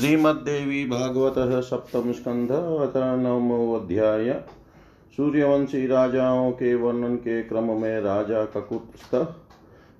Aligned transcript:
श्रीमद्देवी 0.00 0.84
भागवत 0.84 1.34
सप्तम 1.38 2.12
स्कंध 2.12 2.48
नवमोध्याय 3.22 4.42
सूर्यवंशी 5.16 5.86
राजाओं 5.86 6.50
के 6.50 6.74
वर्णन 6.74 7.16
के 7.16 7.42
क्रम 7.42 7.62
में 7.62 8.00
राजा 8.00 8.44
ककुत्स्थ 8.44 9.34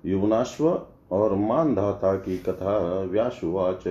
युवनाश्व 0.05 0.81
और 1.11 1.35
मानधाता 1.35 2.15
की 2.15 2.37
कथा 2.37 3.01
व्यासुवाच। 3.01 3.83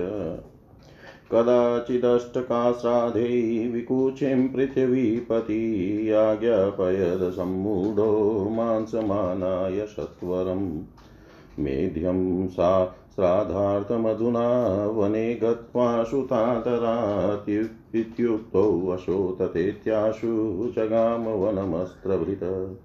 कदाचिदष्टकाश्राधे 1.31 3.67
विकुचिं 3.67 4.47
पृथिवीपति 4.47 6.11
आज्ञापयद 6.11 7.31
सम्मूढो 7.31 8.49
मांसमानाय 8.49 9.85
सत्वरम् 9.85 10.81
मेध्यं 11.59 12.47
सा 12.47 12.95
श्राद्धार्थमधुना 13.19 14.85
वने 14.85 15.35
गत्वा 15.35 16.03
सुतातरात्युक्तौ 16.03 18.61
वशो 18.61 19.37
तथेत्याशु 19.41 20.71
जगाम 20.75 21.21
वनमस्त्रभृत 21.21 22.77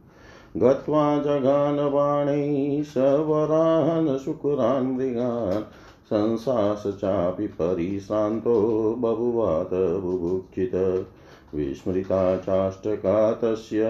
गत्वा 0.57 1.19
जगानबाणैः 1.19 2.83
सवरान् 2.83 4.19
शुकुरान् 4.19 4.97
मृगान् 4.97 5.63
संसास 6.07 6.83
चापि 6.87 7.47
परिश्रान्तो 7.47 8.97
बभुवात 8.99 9.75
बुभुक्षित। 9.75 11.07
विस्मृता 11.55 12.37
चाष्टका 12.37 13.33
तस्य 13.33 13.83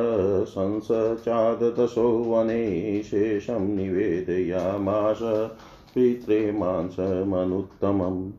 संसचाददशो 0.48 2.02
वने 2.02 3.02
शेषं 3.02 3.60
निवेदयामास। 3.60 5.50
पित्रे 5.94 6.52
मांसमनुत्तमम् 6.52 8.30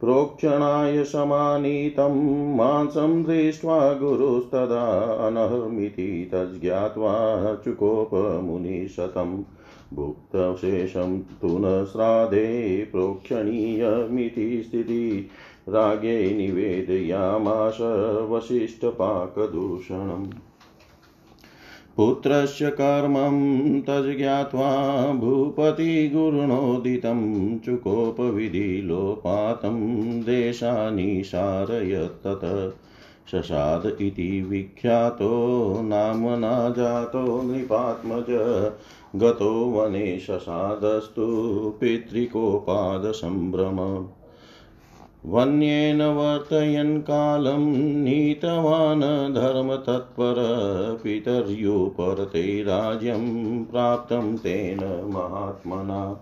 प्रोक्षणाय 0.00 1.04
समानीतं 1.04 2.14
मांसं 2.56 3.22
दृष्ट्वा 3.22 3.92
गुरुस्तदा 3.92 5.00
अनहर्मिति 5.26 6.30
तज्ज्ञात्वा 6.34 7.54
चुकोपमुनिशतं। 7.54 9.42
भुक्तशेषं 9.94 11.20
तु 11.20 11.48
न 11.48 11.84
श्राद्धे 11.84 12.88
प्रोक्षणीयमिति 12.92 14.62
स्थिति। 14.62 15.28
रागे 15.68 16.36
निवेदयामाश 16.36 17.78
वसिष्ठपाकदूषणम्। 18.30 20.26
पुत्रस्य 21.96 22.70
कर्मं 22.70 23.36
तज्ज्ञात्वा 23.80 24.76
भूपतिगुरुणोदितं 25.12 25.98
चुकोपविधिलोपातं 27.58 28.50
देशानिसारयत्तत 30.20 31.20
शशाद 33.32 33.86
इति 33.86 34.42
विख्यातो 34.42 35.72
नाम्ना 35.82 36.70
जातो 36.70 37.42
नृपात्मज। 37.42 38.26
गतो 39.16 39.52
वने 39.52 40.18
शशादस्तु 40.18 41.26
पितृकोपादसम्भ्रम 41.80 43.76
वन्येन 45.28 46.02
वर्तयन् 46.02 47.02
कालं 47.02 47.66
नीतवान् 48.04 49.34
धर्मतत्पर 49.34 50.34
पितर्युपरते 51.04 52.62
राज्यं 52.62 53.64
प्राप्तं 53.64 54.36
तेन 54.36 55.10
महात्मना। 55.10 56.20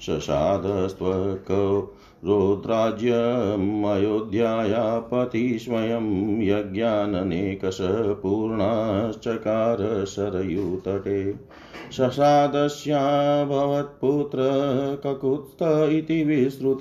शशादस्त्वको 0.00 1.94
रोद्राज्यमयोध्याया 2.24 4.98
पति 4.98 5.58
स्वयं 5.58 6.42
यज्ञाननेकश 6.42 7.78
पूर्णाश्चकार 8.22 10.04
सरयूतटे 10.04 11.34
शशादस्याभवत्पुत्र 11.92 14.38
ककुत्स्थ 15.04 15.92
इति 15.92 16.24
विश्रुत 16.24 16.78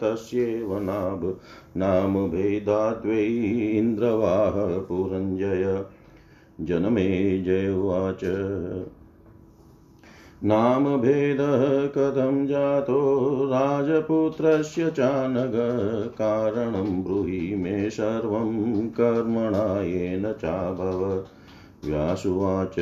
तस्यैव 0.00 0.78
नाम 0.78 1.34
नाम 1.76 2.30
भेदाद्वै 2.30 3.26
पुरञ्जय। 4.88 5.84
जनमे 6.60 7.42
जय 7.42 7.70
उवाच। 7.70 8.24
नामभेदः 10.44 11.86
कथं 11.86 12.46
जातो 12.46 13.30
राजपुत्रस्य 13.44 14.90
चानग 14.90 15.52
कारणं 16.08 17.04
ब्रूहि 17.04 17.54
मे 17.56 17.90
सर्वं 17.90 18.88
कर्मणा 18.88 19.80
येन 19.80 20.32
चाभवत् 20.32 21.30
व्यासुवाच 21.86 22.74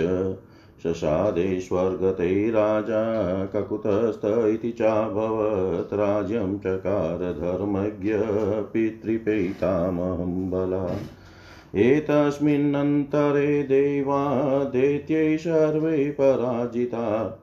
शशादे 0.83 1.61
स्वर्गते 1.61 2.51
राजा 2.51 3.03
ककुतस्थ 3.47 4.25
इति 4.25 4.71
चाभवत्। 4.71 5.95
राज्यं 5.95 6.59
चकार 6.59 7.19
धर्मज्ञ 7.19 8.13
पितृपैतामहं 8.73 10.51
बला। 10.51 10.97
एतस्मिन्नन्तरे 11.75 13.63
देवा 13.63 14.65
दैत्यै 14.65 15.39
सर्वे 15.39 16.11
पराजिता। 16.11 17.39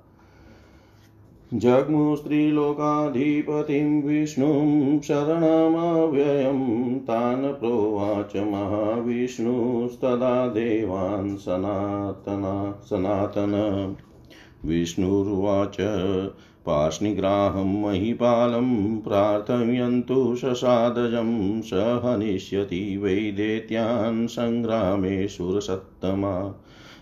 जग्मुस्त्रीलोकाधिपतिं 1.54 4.04
विष्णुं 4.04 5.00
शरणमव्ययं 5.00 7.00
तान् 7.00 7.54
प्रोवाच 7.54 8.36
महाविष्णुस्तदा 8.36 10.48
देवान् 10.48 11.38
सनातना 11.38 12.82
सनातन। 12.86 13.96
विष्णुर्वाच 14.66 15.78
पार्ष्णिग्राहं 16.66 17.82
महीपालं 17.82 18.98
प्रार्थयन्तु 19.00 20.36
शशादजं 20.36 21.62
स 21.62 21.70
हनिष्यति 22.06 22.98
वै 22.98 23.16
दैत्यान् 23.16 24.28
सङ्ग्रामे 24.28 25.28
सुरसत्तमा 25.28 26.54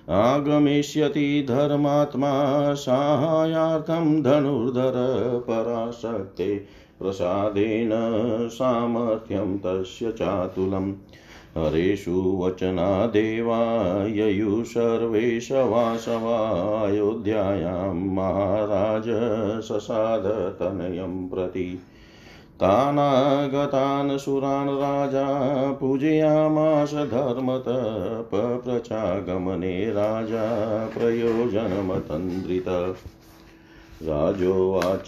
आगमिष्यति 0.09 1.45
धर्मात्मा 1.49 2.31
साहाय्यार्थं 2.73 4.23
धनुर्धर 4.23 4.93
पराशक्ते 5.47 6.57
प्रसादेन 6.99 7.89
सामर्थ्यं 8.49 9.57
तस्य 9.57 10.11
चातुलम्। 10.11 10.93
हरेषु 11.57 12.39
वचना 12.41 13.05
देवा 13.05 13.59
ययु 14.07 14.63
सर्वे 14.63 15.39
महाराज 17.93 19.03
ससादतनयं 19.63 21.29
प्रति। 21.29 21.79
तानागतान् 22.59 24.17
सुरान् 24.17 24.69
राजा 24.69 25.71
पूजयामास 25.71 26.93
धर्मतपप्रचागमने 26.93 29.91
राजा 29.91 30.89
प्रयोजनमतन्द्रित। 30.97 32.95
राजोवाच 34.03 35.07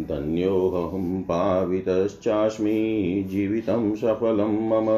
धन्योऽहं 0.00 1.22
पावितश्चास्मि 1.22 2.72
जीवितं 3.30 3.94
सफलं 3.94 4.68
मम 4.68 4.88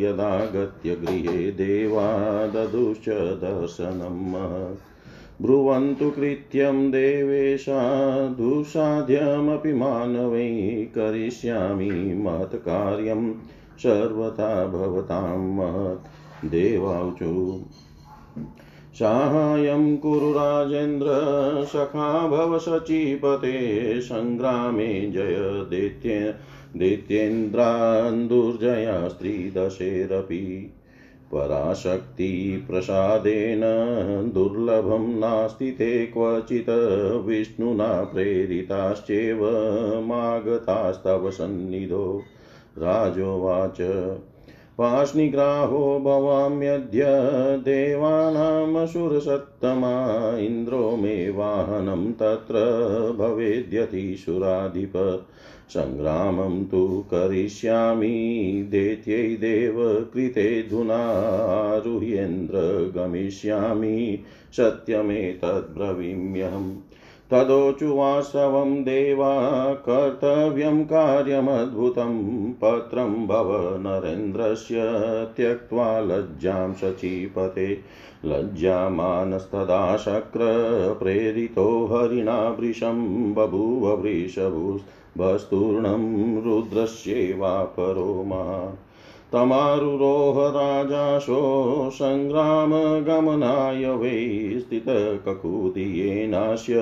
यदागत्य 0.00 0.94
गृहे 0.94 1.50
देवा 1.52 2.06
ददुश्च 2.46 3.08
दर्शनं 3.44 4.22
ब्रुवन्तु 5.42 6.10
कृत्यं 6.10 6.90
देवेशा, 6.90 7.80
दुःसाध्यमपि 8.28 9.72
मानवै 9.72 10.84
करिष्यामि 10.94 11.90
महत्कार्यं 12.14 13.32
सर्वथा 13.78 14.66
भवतां 14.66 15.38
महत् 15.38 16.06
देवाऊचु 16.46 17.60
साहाय्यं 18.98 19.98
कुरु 19.98 20.32
राजेन्द्र 20.32 21.06
सखा 21.64 22.26
भव 22.26 22.58
सचीपते 22.58 24.00
सङ्ग्रामे 24.00 25.10
जय 25.10 25.64
दैत्य 25.70 26.34
दैत्येन्द्रान् 26.76 28.28
दुर्जया 28.28 29.08
स्त्रीदशेरपि 29.08 30.70
पराशक्तिप्रसादेन 31.32 33.60
दुर्लभं 34.34 35.20
नास्ति 35.20 35.72
ते 35.72 36.06
क्वचित् 36.06 36.70
विष्णुना 37.26 38.04
प्रेरिताश्चैव 38.04 39.38
मागतास्तव 40.08 41.30
सन्निधो 41.30 42.22
राजोवाच 42.78 43.76
पाष्णिग्राहो 44.78 46.00
भवाम्यद्य 46.00 47.04
देवानामसुरसत्तमा 47.64 50.38
इन्द्रो 50.38 50.96
मे 50.96 51.30
वाहनं 51.30 52.12
तत्र 52.12 52.54
भवेद्यतिशुराधिप 53.18 55.24
सङ्ग्रामं 55.74 56.64
तु 56.64 57.04
करिष्यामि, 57.14 58.68
दैत्यै 58.70 59.36
देव 59.36 60.06
कृते 60.14 60.62
धुनारुह्येन्द्र 60.62 62.54
गमिष्यामि 62.96 64.20
सत्यमेतद्ब्रवीम्यहम् 64.56 66.91
तदोचु 67.32 67.94
वास्तवं 67.94 68.82
देवा 68.82 69.34
कर्तव्यं 69.74 70.84
कार्यमद्भुतं 70.84 72.52
पत्रं 72.52 73.26
भव 73.26 73.52
नरेन्द्रस्य 73.80 74.74
त्यक्त्वा 75.36 76.00
लज्जां 76.00 76.74
शचीपते। 76.74 77.80
लज्जामानस्तदा 78.24 79.96
शक्र 79.96 80.40
प्रेरितो 81.02 81.86
हरिणा 81.86 82.56
वृषं 82.60 83.32
बभूव 83.34 84.02
वृषभुस्तूर्णं 84.02 84.82
रुद्रस्येवापरो 86.44 88.24
महान् 88.26 88.91
तमारुरोह 89.32 90.50
राजाशो 90.50 91.90
सङ्ग्रामगमनाय 91.92 93.86
वै 93.86 94.60
स्थितककुदीयेनास्य 94.60 96.74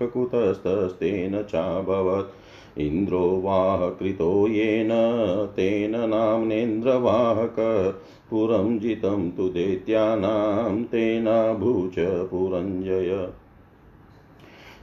ककुतस्तस्तेन 0.00 1.42
चाभवत्। 1.42 2.34
इन्द्रो 2.78 3.42
वाहकृतो 3.44 4.48
येन 4.48 4.88
तेन 5.56 6.10
नाम्नेन्द्रवाहक 6.10 7.56
पुरं 8.30 8.78
जितं 8.78 9.30
तु 9.30 9.48
दैत्यानां 9.48 10.84
तेनाभूच 10.84 12.28
पुरञ्जय 12.30 13.28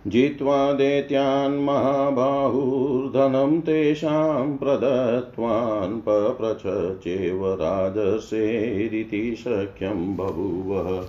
जित्वा 0.07 0.73
दैत्यान् 0.73 1.63
महाबाहुर्धनं 1.63 3.61
तेषां 3.61 4.57
प्रदत्त्वान् 4.57 6.01
पप्रच 6.01 6.99
चेव 6.99 7.53
राजसेरिति 7.53 9.35
शक्यं 9.35 10.17
बभूव। 10.17 11.07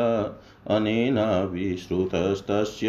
अनेन 0.70 1.48
विश्रुतस्तस्य 1.52 2.88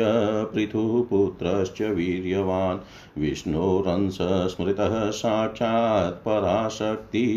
पृथुः 0.53 1.09
पुत्रश्च 1.09 1.81
वीर्यवान् 1.81 2.79
विष्णोरंसस्मृतः 3.21 5.09
साक्षात् 5.09 6.25
पराशक्तिपदार्चक। 6.25 7.27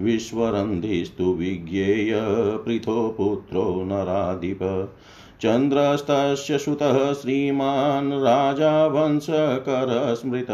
विश्वरन्धिस्तु 0.00 1.24
विज्ञेय 1.24 2.12
पृथो 2.66 3.14
पुत्रो 3.18 3.84
नराधिप। 3.84 4.92
चन्द्रस्तस्य 5.40 6.58
सुतः 6.58 7.12
श्रीमान् 7.12 8.12
राजा 8.12 8.86
वंशकरस्मृत 8.86 10.50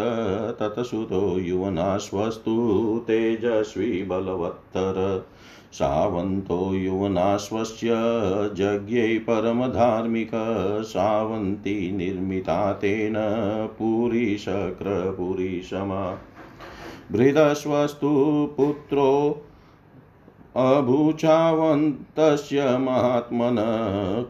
ततसुतो 0.60 1.38
युवनाश्वस्तु 1.38 2.98
तेजस्वी 3.06 4.02
बलवत्तर। 4.02 5.26
सावन्तो 5.74 6.74
युवनाश्वस्य 6.74 7.88
यज्ञै 8.58 9.18
परमधार्मिक 9.18 10.30
सावन्ती 10.84 11.92
निर्मिता 11.92 12.72
तेन 12.72 13.14
पुरीशक्रपुरीशमा। 13.78 16.18
बृहस्वस्तु 17.12 18.48
पुत्रो 18.56 19.40
अभूचावन्तस्य 20.56 22.78
महात्मन 22.78 23.56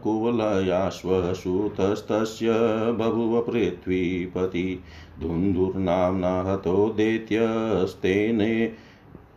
कुवलयाश्वसूतस्तस्य 0.03 2.47
बभुव 2.91 3.41
पृथ्वीपति 3.41 4.83
धुन्धुर्नाम्ना 5.21 6.41
हतो 6.41 6.89
दैत्यस्तेने 6.89 8.84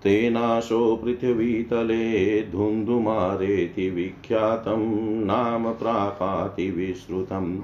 तेनाशो 0.03 0.97
पृथिवीतले 0.97 2.43
धुन्धुमारेति 2.43 3.91
विख्यातं, 3.91 4.81
नाम 5.25 5.73
प्रापाति 5.73 6.71
विश्रुतम् 6.71 7.59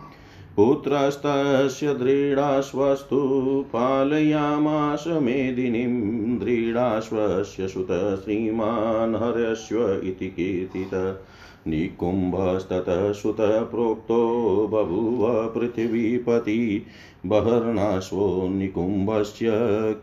पुत्रस्तस्य 0.57 1.95
दृढाश्वस्तु 1.95 3.21
पालयामाश 3.69 5.05
मेदिनीं, 5.07 6.39
दृढाश्वस्य 6.39 7.69
सुत 7.69 8.21
श्रीमान् 8.25 9.15
हर्यश्व 9.15 10.01
इति 10.05 10.29
कीर्तित। 10.29 11.25
निकुम्भस्ततः 11.67 13.13
सुतः 13.13 13.61
प्रोक्तो 13.61 14.69
बभूव 14.73 15.47
पृथिवीपति 15.47 16.87
बहर्णाश्वो 17.27 18.49
निकुम्भस्य 18.49 19.51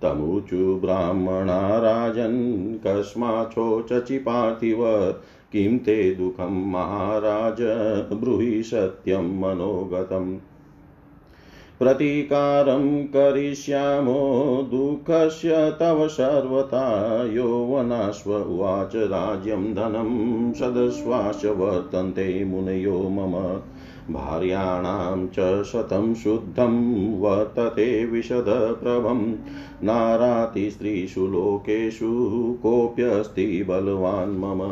तमुचु 0.03 0.57
ब्राह्मणा 0.57 1.79
राजन् 1.79 2.76
कस्माच्छोचचि 2.87 4.19
पार्थिव 4.19 5.14
किं 5.53 5.79
ते 5.79 6.14
दुःखं 6.14 6.71
महाराज 6.71 7.57
ब्रूहि 8.19 8.62
सत्यं 8.62 9.41
मनोगतम्। 9.41 10.37
प्रतीकारं 11.78 13.04
करिष्यामो 13.07 14.21
दुःखस्य 14.71 15.71
तव 15.81 16.07
सर्वथा 16.09 16.87
यौवनाश्व 17.33 18.35
उवाच 18.37 18.97
राज्यं 18.97 19.64
धनं 19.75 20.52
सदस्वाश्च 20.52 21.45
वर्तन्ते 21.45 22.45
मुनयो 22.45 23.00
मम 23.09 23.35
भार्याणां 24.11 25.26
च 25.26 25.62
शतं 25.64 26.14
शुद्धं 26.14 26.75
वर्तते 27.21 28.04
विशदप्रभं 28.04 29.21
नारातिस्त्रीषु 29.87 31.26
लोकेषु 31.26 32.11
कोऽप्यस्ति 32.62 33.47
बलवान् 33.69 34.38
मम 34.38 34.62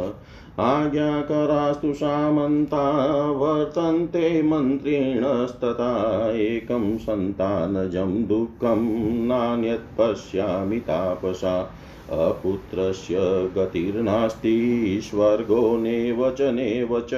आज्ञाकरास्तु 0.61 1.93
सामन्ता 1.93 2.91
वर्तन्ते 3.31 4.43
मन्त्रिणस्तथा 4.43 6.31
एकं 6.33 6.99
सन्तानजं 6.99 8.27
दुःखं 8.27 8.81
नान्यत् 9.27 9.99
पश्यामि 9.99 10.79
तापसा। 10.79 11.79
अपुत्रस्य 12.11 13.15
गतिर्नास्ति, 13.59 14.99
स्वर्गो 15.03 15.77
नेव 15.77 16.31
च 16.31 16.43
नेव 16.43 17.01
च 17.01 17.15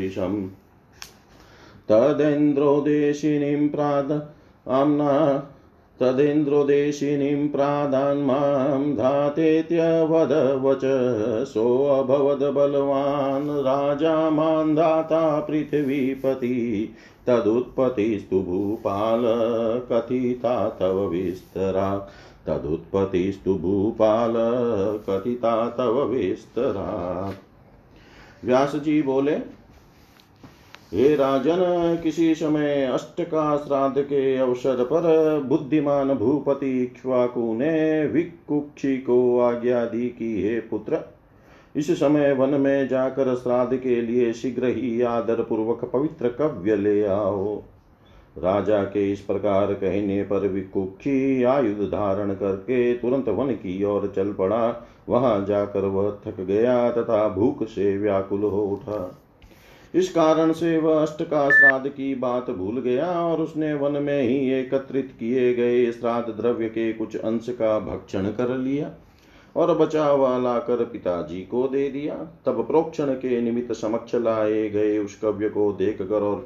तदेन्द्रोदेशिनीं 1.89 3.69
प्राद 3.69 4.29
आम्ना 4.67 5.43
तदेन्द्रोदेशिनीं 5.99 7.49
प्रादान्मां 7.49 8.95
धातेत्यवदवच 8.95 10.81
सोऽभवद् 11.47 12.55
बलवान् 12.55 13.49
राजा 13.49 14.29
मान्धाता 14.29 15.39
पृथिवीपति 15.39 16.93
तदुत्पत्तिस्तु 17.27 18.41
भूपाल 18.41 19.23
तव 20.79 21.07
विस्तरा। 21.07 22.09
तदुत्पत्तिस्तु 22.47 23.55
भूपाल 23.55 24.33
कथिता 25.09 25.69
तव 25.69 26.03
विस्तरा। 26.03 27.33
व्यास 28.45 28.75
जी 28.75 29.01
बोले 29.01 29.56
हे 30.91 31.15
राजन, 31.15 31.99
किसी 32.03 32.33
समय 32.35 32.83
अष्ट 32.83 33.21
का 33.21 33.57
श्राद्ध 33.57 34.01
के 34.01 34.37
अवसर 34.37 34.83
पर 34.83 35.39
बुद्धिमान 35.45 36.13
भूपति 36.13 36.83
इक्ष्वाकु 36.83 37.53
ने 37.53 38.05
विकुक्षी 38.05 38.97
को 38.97 39.39
आज्ञा 39.39 39.83
दी 39.85 40.07
कि 40.09 40.43
हे 40.43 40.59
पुत्र, 40.59 40.99
इस 41.75 41.91
समय 41.99 42.33
वन 42.33 42.49
में 42.49 42.87
जाकर 42.87 43.35
श्राद्ध 43.35 43.77
के 43.77 44.01
लिए 44.01 44.31
शीघ्र 44.33 44.67
ही 44.67 45.01
आदर 45.01 45.41
पूर्वक 45.41 45.85
पवित्र 45.85 46.29
कव्य 46.29 46.75
ले 46.75 47.05
आओ। 47.05 47.55
राजा 48.37 48.83
के 48.83 49.11
इस 49.11 49.21
प्रकार 49.21 49.73
कहने 49.73 50.23
पर 50.23 50.47
विकुक्षी 50.47 51.43
आयुध 51.43 51.85
धारण 51.89 52.33
करके 52.33 52.93
तुरंत 52.93 53.29
वन 53.29 53.51
की 53.51 53.83
ओर 53.83 54.11
चल 54.15 54.33
पड़ा। 54.33 54.87
वहाँ 55.09 55.45
जाकर 55.45 55.85
वह 55.85 56.11
थक 56.27 56.41
गया 56.41 56.91
तथा 56.91 57.27
भूख 57.29 57.67
से 57.67 57.97
व्याकुल 57.97 58.41
हो 58.41 58.65
उठा। 58.65 59.23
इस 59.95 60.09
कारण 60.09 60.51
से 60.51 60.77
वह 60.77 61.01
अष्ट 61.01 61.23
का 61.23 61.49
श्राद्ध 61.49 61.89
की 61.89 62.13
बात 62.15 62.49
भूल 62.49 62.79
गया 62.79 63.07
और 63.21 63.41
उसने 63.41 63.73
वन 63.73 64.01
में 64.03 64.21
ही 64.21 64.37
एकत्रित 64.51 65.13
किए 65.19 65.53
गए 65.53 65.91
श्राद्ध 65.91 66.33
द्रव्य 66.33 66.69
के 66.69 66.91
कुछ 66.93 67.15
अंश 67.15 67.45
का 67.49 67.79
भक्षण 67.79 68.25
कर 68.31 68.57
लिया 68.57 68.91
और 69.55 69.73
बचा 69.77 70.05
हुआ 70.05 70.37
लाकर 70.37 70.83
पिताजी 70.85 71.41
को 71.41 71.67
दे 71.67 71.87
दिया। 71.89 72.15
तब 72.45 72.61
प्रोक्षण 72.67 73.13
के 73.13 73.41
निमित्त 73.41 73.73
समक्ष 73.73 74.15
लाए 74.15 74.69
गए 74.69 74.97
उस 74.97 75.19
कव्य 75.19 75.49
को 75.49 75.71
देख 75.71 76.01
कर 76.01 76.21
और 76.21 76.45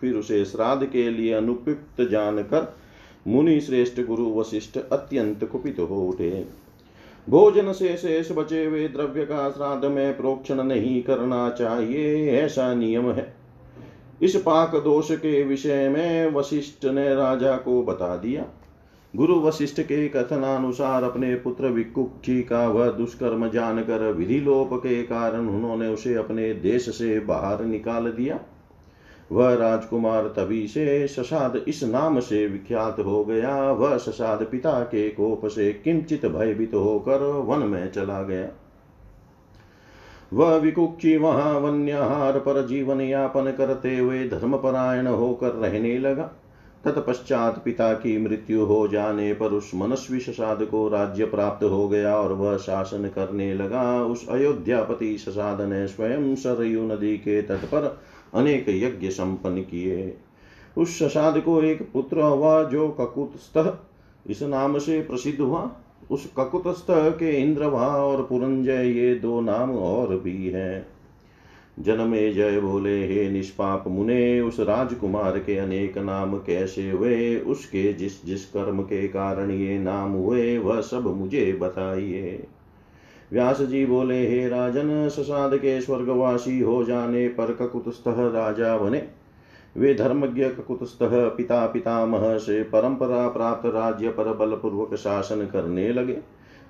फिर 0.00 0.14
उसे 0.14 0.44
श्राद्ध 0.44 0.86
के 0.86 1.08
लिए 1.10 1.32
अनुपयुक्त 1.32 2.02
जानकर 2.10 2.74
मुनि 3.28 3.60
श्रेष्ठ 3.60 4.00
गुरु 4.00 4.30
वशिष्ठ 4.30 4.78
अत्यंत 4.92 5.44
कुपित 5.44 5.80
हो 5.80 6.02
उठे। 6.08 6.61
भोजन 7.28 7.72
से 7.72 7.96
शेष 7.96 8.32
बचे 8.32 8.64
हुए 8.64 8.88
द्रव्य 8.88 9.24
का 9.24 9.50
श्राद्ध 9.50 9.84
में 9.84 10.16
प्रोक्षण 10.16 10.62
नहीं 10.62 11.02
करना 11.02 11.48
चाहिए, 11.50 12.30
ऐसा 12.32 12.74
नियम 12.74 13.10
है। 13.10 13.34
इस 14.22 14.36
पाक 14.36 14.76
दोष 14.76 15.10
के 15.12 15.42
विषय 15.44 15.88
में 15.88 16.32
वशिष्ठ 16.32 16.84
ने 16.84 17.14
राजा 17.14 17.56
को 17.56 17.82
बता 17.82 18.16
दिया। 18.16 18.44
गुरु 19.16 19.40
वशिष्ठ 19.40 19.80
के 19.80 20.08
कथनानुसार 20.08 21.02
अपने 21.02 21.34
पुत्र 21.34 21.68
विकुक्षी 21.68 22.42
का 22.42 22.66
वह 22.68 22.88
दुष्कर्म 22.88 23.48
जानकर 23.50 24.12
विधि 24.12 24.38
लोप 24.40 24.70
के 24.74 25.02
कारण 25.02 25.48
उन्होंने 25.48 25.88
उसे 25.88 26.14
अपने 26.14 26.52
देश 26.54 26.88
से 26.88 27.18
बाहर 27.20 27.64
निकाल 27.64 28.06
दिया। 28.06 28.38
वह 29.32 29.54
राजकुमार 29.54 30.26
तभी 30.26 30.66
से 30.66 31.06
ससाद 31.08 31.64
इस 31.68 31.82
नाम 31.82 32.20
से 32.20 32.46
विख्यात 32.46 33.00
हो 33.00 33.24
गया। 33.24 33.70
वह 33.70 33.96
ससाद 33.96 34.46
पिता 34.50 34.80
के 34.80 35.08
कोप 35.08 35.46
से 35.46 35.72
किंचित 35.72 36.26
भयभीत 36.26 36.74
होकर 36.74 37.22
वन 37.22 37.58
में 37.58 37.92
चला 37.92 38.22
गया। 38.22 38.48
वह 40.32 40.56
विकुक्षी 40.56 41.16
वहाँ 41.16 41.54
वन्यहार 41.54 42.38
पर 42.38 42.66
जीवन 42.66 43.00
यापन 43.00 43.50
करते 43.58 43.96
हुए 43.96 44.28
धर्मपरायण 44.28 45.06
होकर 45.06 45.50
रहने 45.50 45.98
लगा। 45.98 46.30
तत्पश्चात 46.84 47.62
पिता 47.64 47.92
की 47.92 48.18
मृत्यु 48.18 48.64
हो 48.64 48.88
जाने 48.88 49.34
पर 49.34 49.46
उस 49.46 49.70
मनस्वी 49.74 50.20
ससाद 50.20 50.62
को 50.62 50.88
राज्य 50.88 51.24
प्राप्त 51.24 51.64
हो 51.64 51.88
गया 51.88 52.16
और 52.16 52.32
वह 52.32 52.56
शासन 52.56 53.08
करने 53.08 53.54
लगा। 53.54 54.04
उस 54.04 54.28
अयोध्यापति 54.28 55.18
ससाद 55.18 55.60
ने 55.60 55.86
स्वयं 55.86 56.34
सरयू 56.34 56.82
नदी 56.82 57.16
के 57.16 57.42
तट 57.42 57.64
पर 57.64 58.00
अनेक 58.34 58.66
यज्ञ 58.68 59.08
संपन्न 59.08 59.60
किए। 59.60 60.14
उस 60.78 60.98
ससाद 60.98 61.40
को 61.40 61.62
एक 61.62 61.82
पुत्र 61.92 62.22
हुआ 62.22 62.64
जो 62.64 62.88
ककुत्स्थ, 62.88 63.74
इस 64.30 64.42
नाम 64.42 64.78
से 64.78 65.00
प्रसिद्ध 65.00 65.40
हुआ। 65.40 65.72
उस 66.10 66.32
ककुतस्थ 66.38 66.86
के 66.90 67.40
इंद्रभा 67.40 67.86
और 67.86 68.22
पुरंजय 68.22 68.90
ये 68.90 69.14
दो 69.14 69.40
नाम 69.40 69.70
और 69.70 70.20
भी 70.20 70.48
हैं। 70.48 70.86
जनमे 71.80 72.32
जय 72.32 72.60
बोले 72.60 73.06
हे 73.06 73.30
निष्पाप 73.30 73.84
मुने, 73.88 74.40
उस 74.40 74.60
राजकुमार 74.60 75.38
के 75.38 75.58
अनेक 75.58 75.98
नाम 75.98 76.36
कैसे 76.36 76.90
हुए? 76.90 77.36
उसके 77.36 77.92
जिस 77.92 78.24
जिस 78.24 78.46
कर्म 78.46 78.82
के 78.82 79.08
कारण 79.08 79.50
ये 79.50 79.78
नाम 79.78 80.10
हुए, 80.10 80.58
वह 80.58 80.80
सब 80.80 81.16
मुझे 81.16 81.52
बताइए। 81.52 82.46
व्यास 83.32 83.60
जी 83.62 83.84
बोले, 83.86 84.26
हे 84.28 84.48
राजन 84.48 85.08
ससाद 85.08 85.56
के 85.56 85.80
स्वर्गवासी 85.80 86.60
हो 86.60 86.84
जाने 86.84 87.28
पर 87.28 87.52
ककुतस्थ 87.54 88.08
राजा 88.08 88.76
बने। 88.76 89.02
वे 89.76 89.94
धर्मज्ञ 89.94 90.44
ककुतस्थ 90.44 90.98
पिता 91.02 91.66
पितामह 91.66 92.36
से 92.38 92.62
परंपरा 92.62 93.28
प्राप्त 93.28 93.66
राज्य 93.66 94.08
पर 94.08 94.32
बलपूर्वक 94.34 94.94
शासन 94.94 95.46
करने 95.46 95.92
लगे। 95.92 96.16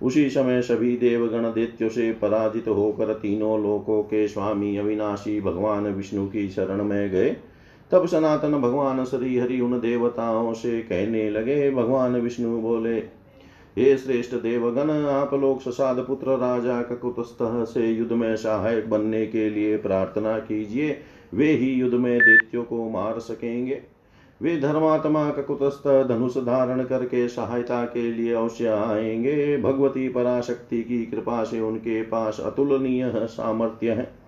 उसी 0.03 0.29
समय 0.31 0.63
सभी 0.63 0.97
देवगण 0.97 1.45
दैत्यों 1.45 1.89
से 1.89 2.13
पराजित 2.13 2.69
होकर 2.69 3.13
तीनों 3.15 3.63
लोकों 3.63 4.03
के 4.03 4.27
स्वामी 4.29 4.77
अविनाशी 4.77 5.41
भगवान 5.41 5.87
विष्णु 5.87 6.27
की 6.27 6.49
शरण 6.49 6.85
में 6.85 7.11
गए। 7.11 7.37
तब 7.91 8.07
सनातन 8.07 8.53
भगवान 8.53 9.05
श्री 9.05 9.39
हरि 9.39 9.61
उन 9.61 9.81
देवताओं 9.81 10.53
से 10.53 10.81
कहने 10.81 11.31
लगे, 11.31 11.71
भगवान 11.71 12.17
विष्णु 12.17 12.61
बोले 12.61 13.22
हे 13.79 13.97
श्रेष्ठ 13.97 14.35
देवगण, 14.35 14.91
आप 14.91 15.35
लोग 15.35 15.61
ससाद 15.61 15.99
पुत्र 15.99 16.39
राजा 16.39 16.83
ककुतस्थ 16.83 17.39
से 17.43 17.91
युद्ध 17.91 18.13
में 18.13 18.37
सहायक 18.37 18.91
बनने 18.91 19.27
के 19.27 19.51
लिए 19.51 19.77
प्रार्थना 19.77 20.39
कीजिए। 20.39 21.01
वे 21.35 21.53
ही 21.53 21.71
युद्ध 21.71 21.95
में 21.95 22.19
दैत्यों 22.19 22.65
को 22.65 22.91
मार 22.91 23.19
सकेंगे। 23.19 23.83
वे 24.43 24.61
धर्मात्मा 24.61 25.31
ककुतस्थ 25.31 26.09
धनुष 26.09 26.39
धारण 26.39 26.85
करके 26.85 27.29
सहायता 27.29 27.85
के 27.85 28.13
लिए 28.13 28.35
अवश्य 28.35 28.67
आएँगे। 28.67 29.63
भगवती 29.63 30.09
पराशक्ति 30.09 30.83
की 30.83 31.07
कृपा 31.07 31.45
से 31.45 31.61
उनके 31.61 32.03
पास 32.03 32.41
अतुलनीय 32.41 33.13
सामर्थ्य 33.15 33.91
है। 33.91 34.22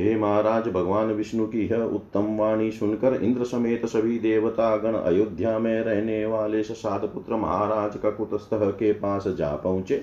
हे 0.00 0.16
महाराज, 0.16 0.68
भगवान 0.68 1.06
विष्णु 1.06 1.46
की 1.46 1.66
है 1.66 1.80
उत्तम 1.86 2.36
वाणी 2.36 2.70
सुनकर 2.70 3.14
इंद्र 3.22 3.44
समेत 3.44 3.86
सभी 3.86 4.18
देवता 4.18 4.76
गण 4.76 4.94
अयोध्या 4.94 5.58
में 5.58 5.80
रहने 5.80 6.24
वाले 6.26 6.62
ससाद 6.62 7.00
पुत्र 7.14 7.36
महाराज 7.36 7.98
ककुतस्थ 8.04 8.50
के 8.54 8.92
पास 8.92 9.28
जा 9.28 9.54
पहुँचे। 9.54 9.96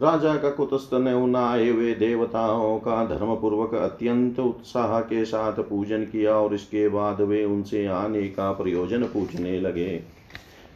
राजा 0.00 0.34
का 0.36 0.50
कुतस्त 0.50 0.94
ने 0.94 1.12
उन 1.12 1.36
आए 1.36 1.68
हुए 1.68 1.94
देवताओं 1.94 2.78
का 2.78 3.04
धर्म 3.06 3.34
पूर्वक 3.34 3.74
अत्यंत 3.74 4.38
उत्साह 4.40 5.00
के 5.00 5.24
साथ 5.24 5.60
पूजन 5.60 6.04
किया 6.04 6.34
और 6.34 6.54
इसके 6.54 6.88
बाद 6.88 7.20
वे 7.20 7.44
उनसे 7.44 7.86
आने 7.86 8.22
का 8.28 8.52
प्रयोजन 8.52 9.02
पूछने 9.04 9.60
लगे। 9.60 10.19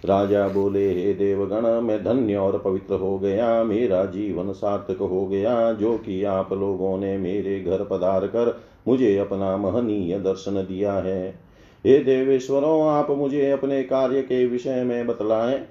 राजा 0.04 0.48
बोले, 0.48 0.92
हे 0.92 1.14
देवगण, 1.14 1.80
मैं 1.80 2.04
धन्य 2.04 2.36
और 2.36 2.58
पवित्र 2.58 2.94
हो 2.94 3.18
गया, 3.18 3.64
मेरा 3.64 4.04
जीवन 4.04 4.52
सार्थक 4.52 4.96
हो 4.96 5.26
गया, 5.26 5.72
जो 5.72 5.98
कि 5.98 6.24
आप 6.24 6.52
लोगों 6.52 6.98
ने 6.98 7.18
मेरे 7.18 7.60
घर 7.60 7.84
पधार 7.90 8.26
कर 8.26 8.60
मुझे 8.88 9.18
अपना 9.18 9.56
महनीय 9.56 10.18
दर्शन 10.18 10.54
दिया 10.54 10.92
है। 10.92 11.38
हे 11.86 11.98
देवेश्वरों, 11.98 12.88
आप 12.88 13.10
मुझे 13.10 13.50
अपने 13.50 13.82
कार्य 13.82 14.22
के 14.22 14.46
विषय 14.46 14.84
में 14.84 15.06
बतलाएँ। 15.06 15.64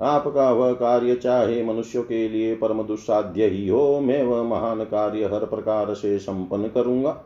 आपका 0.00 0.52
वह 0.52 0.72
कार्य 0.72 1.14
चाहे 1.14 1.64
मनुष्य 1.64 2.02
के 2.02 2.28
लिए 2.28 2.54
परम 2.54 2.82
दुस्साध्य 2.82 3.46
ही 3.46 3.68
हो, 3.68 4.00
मैं 4.00 4.22
वह 4.24 4.42
महान 4.42 4.84
कार्य 4.84 5.24
हर 5.24 5.46
प्रकार 5.46 5.94
से 5.94 6.18
संपन्न 6.18 6.68
करूँगा। 6.68 7.24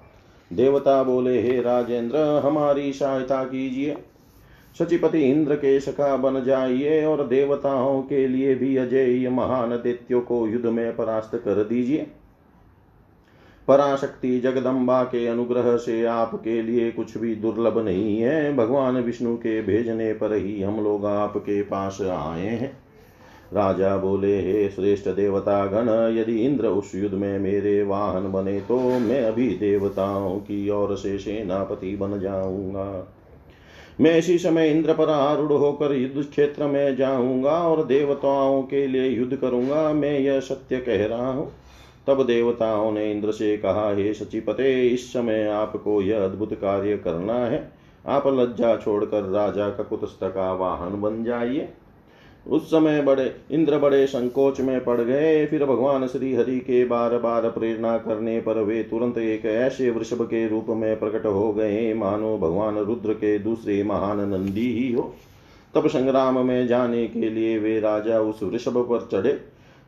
देवता 0.53 1.03
बोले, 1.03 1.43
हे 1.43 1.61
राजेंद्र, 1.63 2.17
हमारी 2.17 2.93
सहायता 2.93 3.45
कीजिए। 3.45 3.97
सचिपति 4.77 5.23
इंद्र 5.23 5.55
के 5.55 5.79
सखा 5.81 6.17
बन 6.17 6.43
जाइए 6.45 7.05
और 7.05 7.27
देवताओं 7.27 8.03
के 8.03 8.27
लिए 8.29 8.55
भी 8.55 8.77
अजय 8.77 9.29
महान 9.29 9.71
दैत्यों 9.71 10.21
को 10.21 10.47
युद्ध 10.47 10.67
में 10.67 10.97
परास्त 10.97 11.37
कर 11.37 11.63
दीजिए। 11.65 12.07
पराशक्ति 13.69 14.39
जगदम्बा 14.41 15.03
के 15.05 15.27
अनुग्रह 15.27 15.77
से 15.77 16.05
आपके 16.05 16.63
लिए 16.63 16.91
कुछ 16.91 17.17
भी 17.19 17.35
दुर्लभ 17.35 17.79
नहीं 17.79 18.19
है। 18.19 18.57
भगवान 18.57 18.97
विष्णु 18.97 19.37
के 19.37 19.61
भेजने 19.63 20.13
पर 20.13 20.35
ही 20.35 20.63
हम 20.63 20.83
लोग 20.85 21.07
आपके 21.07 21.63
पास 21.63 22.01
आए 22.03 22.47
हैं। 22.47 22.73
राजा 23.55 23.97
बोले, 23.97 24.37
हे 24.43 24.69
श्रेष्ठ 24.69 25.09
देवता 25.09 25.65
गण 25.67 25.89
यदि 26.17 26.41
इंद्र 26.41 26.67
उस 26.67 26.95
युद्ध 26.95 27.15
में 27.15 27.39
मेरे 27.39 27.83
वाहन 27.83 28.33
बने 28.33 28.61
तो 28.61 28.79
मैं 28.99 29.23
अभी 29.25 29.49
देवताओं 29.51 30.39
की 30.39 30.69
ओर 30.71 30.97
से 30.97 31.19
सेनापति 31.19 31.97
बन 31.97 32.19
जाऊँगा। 32.21 33.15
मैं 34.01 34.19
इसी 34.19 34.39
समय 34.39 34.69
इंद्र 34.71 34.95
पर 34.95 35.09
आरूढ़ 35.09 35.53
होकर 35.53 35.93
युद्ध 35.93 36.31
क्षेत्र 36.31 36.67
में 36.67 36.97
जाऊँगा 36.97 37.69
और 37.69 37.85
देवताओं 37.85 38.63
के 38.63 38.87
लिए 38.87 39.09
युद्ध 39.09 39.37
करूँगा। 39.37 39.93
मैं 39.93 40.19
यह 40.19 40.41
सत्य 40.41 40.77
कह 40.77 41.07
रहा 41.07 41.33
हूँ। 41.33 41.53
तब 42.07 42.27
देवताओं 42.27 42.93
ने 42.93 43.13
इंद्र 43.13 43.33
से 43.33 43.57
कहा, 43.57 43.95
हे 43.95 44.15
सचिपते, 44.15 44.89
इस 44.89 45.13
समय 45.13 45.47
आपको 45.47 46.03
यह 46.03 46.25
अद्भुत 46.25 46.55
कार्य 46.55 46.97
करना 46.97 47.35
है। 47.35 47.73
आप 48.07 48.27
लज्जा 48.27 48.77
छोड़कर 48.77 49.23
राजा 49.23 49.71
ककुतस्थ 49.71 50.25
का 50.25 50.53
वाहन 50.53 51.01
बन 51.01 51.25
जाइए। 51.25 51.69
उस 52.47 52.67
समय 52.67 53.01
बड़े 53.03 53.35
इंद्र 53.51 53.79
बड़े 53.79 54.07
संकोच 54.07 54.61
में 54.61 54.85
पड़ 54.85 55.01
गए। 55.01 55.47
फिर 55.47 55.65
भगवान 55.65 56.07
श्री 56.07 56.35
हरि 56.35 56.59
के 56.59 56.85
बार 56.85 57.19
बार 57.19 57.49
प्रेरणा 57.51 57.97
करने 57.99 58.41
पर 58.41 58.59
वे 58.59 58.83
तुरंत 58.83 59.19
एक 59.19 59.45
ऐसे 59.47 59.91
वृषभ 59.91 60.23
के 60.23 60.49
रूप 60.49 60.67
में 60.69 60.99
प्रकट 60.99 61.27
हो 61.27 61.53
गए। 61.53 61.93
मानो 61.95 62.37
भगवान 62.39 62.77
रुद्र 62.77 63.13
के 63.13 63.39
दूसरे 63.39 63.83
महान 63.83 64.21
नंदी 64.21 64.73
ही 64.73 64.93
हो। 64.93 65.15
तब 65.75 65.87
संग्राम 65.87 66.47
में 66.47 66.67
जाने 66.67 67.07
के 67.07 67.29
लिए 67.31 67.59
वे 67.59 67.81
राजा 67.81 68.21
उस 68.21 68.43
वृषभ 68.43 68.79
पर 68.93 69.09
चढ़े 69.13 69.39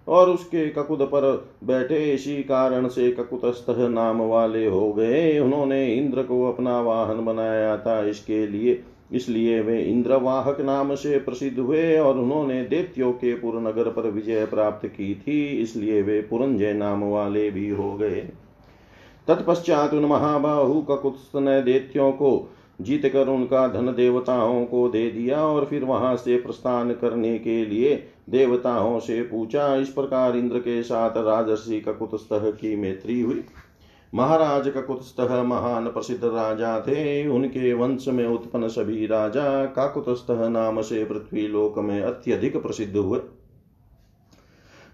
और 0.08 0.30
उसके 0.30 0.68
ककुद 0.68 1.02
पर 1.02 1.48
बैठे। 1.64 2.12
इसी 2.12 2.36
कारण 2.42 2.88
से 2.88 3.10
ककुतस्थ 3.12 3.66
नाम 3.70 4.22
वाले 4.22 4.66
हो 4.66 4.92
गए। 4.92 5.38
उन्होंने 5.38 5.86
इंद्र 5.94 6.22
को 6.22 6.52
अपना 6.52 6.80
वाहन 6.80 7.24
बनाया 7.24 7.76
था। 7.76 8.00
इसके 8.04 8.46
लिए 8.46 8.82
इसलिए 9.10 9.60
वे 9.60 9.80
इंद्रवाहक 9.82 10.60
नाम 10.60 10.94
से 10.94 11.18
प्रसिद्ध 11.18 11.58
हुए 11.58 11.96
और 11.98 12.18
उन्होंने 12.18 12.62
देत्यो 12.64 13.10
के 13.12 13.34
पुरनगर 13.34 13.88
पर 13.88 14.10
विजय 14.10 14.44
प्राप्त 14.46 14.86
की 14.86 15.14
थी, 15.16 15.46
इसलिए 15.58 16.02
वे 16.02 16.20
पुरंजय 16.20 16.72
नाम 16.72 17.04
वाले 17.04 17.50
भी 17.50 17.68
हो 17.68 17.92
गए। 17.94 18.20
तत्पश्चात 19.28 19.94
उन 19.94 20.04
महाबाहु 20.04 20.80
ककुत्स्थ 20.82 21.36
ने 21.36 21.60
देत्यों 21.62 22.10
को 22.12 22.48
जीत 22.80 23.06
कर 23.06 23.28
उनका 23.28 23.66
धन 23.68 23.86
देवताओं 23.86 24.64
को 24.64 24.88
दे 24.88 25.10
दिया 25.10 25.42
और 25.44 25.64
फिर 25.64 25.84
वहाँ 25.84 26.16
से 26.16 26.36
प्रस्थान 26.36 26.92
करने 26.92 27.38
के 27.38 27.64
लिए 27.66 27.94
देवताओं 28.30 28.98
से 29.00 29.20
पूछा। 29.22 29.74
इस 29.76 29.88
प्रकार 29.88 30.36
इंद्र 30.36 30.58
के 30.58 30.82
साथ 30.82 31.16
राजर्षि 31.16 31.80
ककुतस्तः 31.80 32.50
की 32.50 32.74
मैत्री 32.76 33.20
हुई। 33.20 33.42
महाराज 34.14 34.68
ककुतस्तः 34.68 35.42
महान 35.42 35.86
प्रसिद्ध 35.86 36.24
राजा 36.24 36.80
थे। 36.80 37.28
उनके 37.28 37.72
वंश 37.72 38.08
में 38.08 38.26
उत्पन्न 38.26 38.68
सभी 38.68 39.06
राजा 39.06 39.64
काकुतस्तः 39.64 40.48
नाम 40.48 40.80
से 40.80 41.04
पृथ्वी 41.04 41.48
लोक 41.48 41.78
में 41.78 42.00
अत्यधिक 42.02 42.62
प्रसिद्ध 42.62 42.96
हुए। 42.96 43.20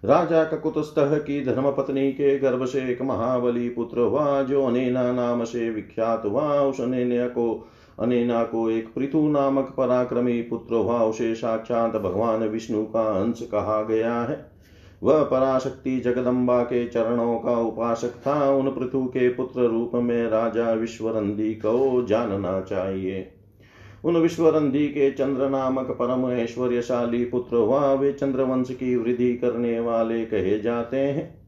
राजा 0.04 0.44
ककुतस्तः 0.44 1.18
की 1.18 1.44
धर्मपत्नी 1.44 2.12
के 2.12 2.38
गर्भ 2.38 2.64
से 2.64 2.92
एक 2.92 3.02
महाबली 3.02 3.68
पुत्र 3.68 4.00
हुआ, 4.00 4.42
जो 4.42 4.64
अनेना 4.64 5.12
नाम 5.12 5.44
से 5.44 5.70
विख्यात 5.70 6.22
हुआ। 6.24 6.60
उस 6.60 6.80
अनेना 6.80 7.26
को 7.26 7.68
अनेना 8.00 8.44
को 8.44 8.70
एक 8.70 8.94
पृथु 8.94 9.28
नामक 9.28 9.74
पराक्रमी 9.76 10.42
पुत्र 10.42 10.74
हुआ। 10.74 11.00
उसे 11.00 11.34
साक्षात 11.34 11.96
भगवान 11.96 12.48
विष्णु 12.48 12.84
का 12.84 13.22
अंश 13.22 13.40
कहा 13.42 13.82
गया 13.82 14.20
है। 14.20 14.55
वह 15.02 15.22
पराशक्ति 15.22 16.00
जगदम्बा 16.00 16.62
के 16.62 16.88
चरणों 16.88 17.38
का 17.38 17.60
उपासक 17.60 18.10
था। 18.26 18.50
उन 18.50 18.70
पृथु 18.70 19.04
के 19.04 19.28
पुत्र 19.28 19.60
रूप 19.60 19.90
में 19.94 20.28
राजा 20.28 20.72
विश्वरंदी 20.72 21.54
को 21.54 22.06
जानना 22.06 22.60
चाहिए। 22.60 23.32
उन 24.04 24.16
विश्वरंदी 24.16 24.88
के 24.88 25.10
चंद्र 25.10 25.48
नामक 25.48 25.90
परम 25.90 26.30
ऐश्वर्यशाली 26.30 27.24
पुत्र 27.24 27.56
हुआ 27.56 27.92
वे 27.92 28.12
चंद्रवंश 28.12 28.70
की 28.70 28.96
वृद्धि 28.96 29.36
करने 29.36 29.80
वाले 29.80 30.24
कहे 30.24 30.58
जाते 30.60 30.96
हैं। 30.96 31.46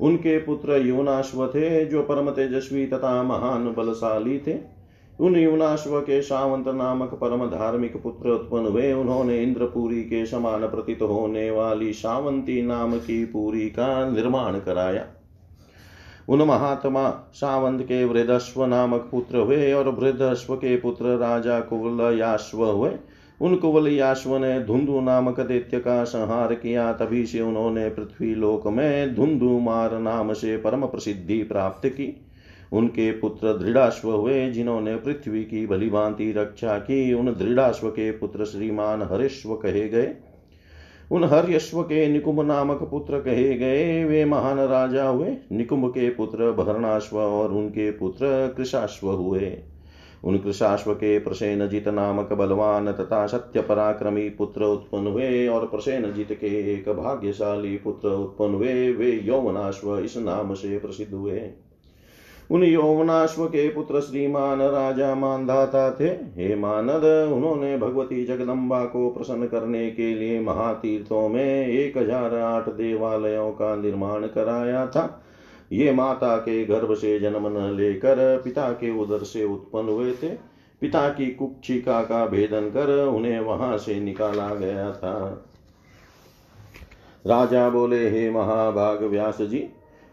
उनके 0.00 0.38
पुत्र 0.38 0.86
युनाश्व 0.86 1.46
थे, 1.46 1.84
जो 1.84 2.02
परम 2.02 2.30
तेजस्वी 2.30 2.86
तथा 2.86 3.22
महान 3.22 3.74
बलशाली 3.78 4.38
थे। 4.38 4.79
उन 5.20 5.36
युनाश्व 5.36 6.00
के 6.00 6.22
सावंत 6.22 6.68
नामक 6.68 7.14
परम 7.14 7.46
धार्मिक 7.46 7.96
पुत्र 8.02 8.30
उत्पन्न 8.30 8.66
हुए 8.66 8.92
उन्होंने 8.92 9.42
इंद्रपुरी 9.42 10.02
के 10.02 10.26
समान 10.26 10.66
प्रतीत 10.66 11.02
होने 11.02 11.50
वाली 11.50 11.92
सावंती 11.92 12.62
नाम 12.62 12.98
की 12.98 13.24
पुरी 13.24 13.66
का 13.68 14.10
निर्माण 14.10 14.58
कराया। 14.58 15.04
उन 16.28 16.42
महात्मा 16.42 17.30
सावंत 17.34 17.82
के 17.82 18.04
वृद्धस्व 18.04 18.64
नामक 18.66 19.08
पुत्र 19.10 19.38
हुए 19.38 19.72
और 19.72 19.88
वृद्धस्व 19.88 20.54
के 20.56 20.76
पुत्र 20.76 21.16
राजा 21.16 21.60
कुवल 21.60 22.18
याश्व 22.18 22.64
हुए 22.64 22.90
उन 23.40 23.56
कुवल 23.56 23.88
याश्व 23.88 24.36
ने 24.36 24.60
धुंधु 24.60 25.00
नामक 25.00 25.40
दैत्य 25.40 25.78
का 25.78 26.04
संहार 26.04 26.54
किया 26.54 26.92
तभी 26.92 27.26
से 27.26 27.40
उन्होंने 27.40 27.88
पृथ्वी 27.88 28.34
लोक 28.34 28.66
में 28.66 29.14
धुंधु 29.14 29.58
मार 29.58 29.98
नाम 29.98 30.32
से 30.32 30.56
परम 30.56 30.86
प्रसिद्धि 30.86 31.42
प्राप्त 31.42 31.88
की। 31.88 32.26
उनके 32.72 33.12
पुत्र 33.12 33.58
दृढ़ाश्व 33.58 34.10
हुए, 34.10 34.50
जिन्होंने 34.50 34.96
पृथ्वी 34.96 35.44
की 35.44 35.66
भली 35.66 36.32
रक्षा 36.32 36.78
की। 36.78 37.12
उन 37.12 37.26
दृढ़ाश्व 37.26 37.88
के 37.88 38.10
पुत्र 38.10 38.44
श्रीमान 38.44 39.02
हरेश्व 39.02 39.54
कहे 39.54 39.88
गए। 39.88 40.14
उन 41.12 41.24
हर्यश्व 41.24 41.82
के 41.82 42.08
निकुंभ 42.08 42.40
नामक 42.40 42.82
पुत्र 42.82 43.20
कहे 43.20 43.54
गए। 43.54 44.04
वे 44.04 44.24
महान 44.24 44.58
राजा 44.58 45.08
हुए। 45.08 45.36
निकुंभ 45.52 45.90
के 45.90 46.10
पुत्र 46.10 46.52
भरणाश्व 46.52 47.18
और 47.18 47.52
उनके 47.52 47.90
पुत्र 47.90 48.54
कृषाश्व 48.56 49.10
हुए। 49.10 49.58
उन 50.24 50.38
कृषाश्व 50.38 50.94
के 50.94 51.18
प्रसेनजित 51.18 51.88
नामक 51.88 52.32
बलवान 52.32 52.92
तथा 52.92 53.26
सत्य 53.26 53.60
पराक्रमी 53.60 54.28
पुत्र 54.28 54.64
उत्पन्न 54.64 55.06
हुए 55.06 55.48
और 55.48 55.66
प्रसेनजित 55.66 56.28
के 56.32 56.74
एक 56.74 56.88
भाग्यशाली 56.88 57.76
पुत्र 57.76 58.08
उत्पन्न 58.08 58.54
हुए। 58.54 58.92
वे 58.92 59.20
यौवनाश्व 59.24 59.98
इस 59.98 60.16
नाम 60.16 60.54
से 60.54 60.78
प्रसिद्ध 60.78 61.14
हुए। 61.14 61.50
उन 62.50 62.62
यौवनाश्व 62.64 63.44
के 63.46 63.68
पुत्र 63.68 64.00
श्रीमान 64.00 64.62
राजा 64.62 65.14
मानधाता 65.14 65.90
थे। 65.90 66.08
हे 66.36 66.54
मानद, 66.54 67.04
उन्होंने 67.32 67.76
भगवती 67.78 68.24
जगदम्बा 68.24 68.84
को 68.84 69.08
प्रसन्न 69.10 69.46
करने 69.46 69.90
के 69.90 70.14
लिए 70.14 70.40
महातीर्थों 70.40 71.28
में 71.28 71.66
एक 71.66 71.98
हज़ार 71.98 72.34
आठ 72.36 72.68
देवालयों 72.68 73.50
का 73.52 73.74
निर्माण 73.76 74.26
कराया 74.28 74.86
था। 74.86 75.22
ये 75.72 75.92
माता 75.92 76.36
के 76.38 76.64
गर्भ 76.64 76.94
से 76.94 77.18
जन्म 77.20 77.46
न 77.48 77.70
लेकर 77.76 78.40
पिता 78.44 78.70
के 78.72 78.90
उदर 79.00 79.24
से 79.24 79.44
उत्पन्न 79.44 79.88
हुए 79.88 80.12
थे। 80.12 80.28
पिता 80.82 81.08
की 81.08 81.26
कुक्षिका 81.30 82.02
का 82.02 82.24
भेदन 82.26 82.68
कर 82.70 82.90
उन्हें 83.06 83.40
वहाँ 83.40 83.76
से 83.78 84.00
निकाला 84.00 84.54
गया 84.54 84.90
था। 84.92 85.46
राजा 87.24 87.68
बोले, 87.70 88.08
हे 88.10 88.30
महाभाग 88.30 89.02
व्यास 89.02 89.40
जी 89.42 89.66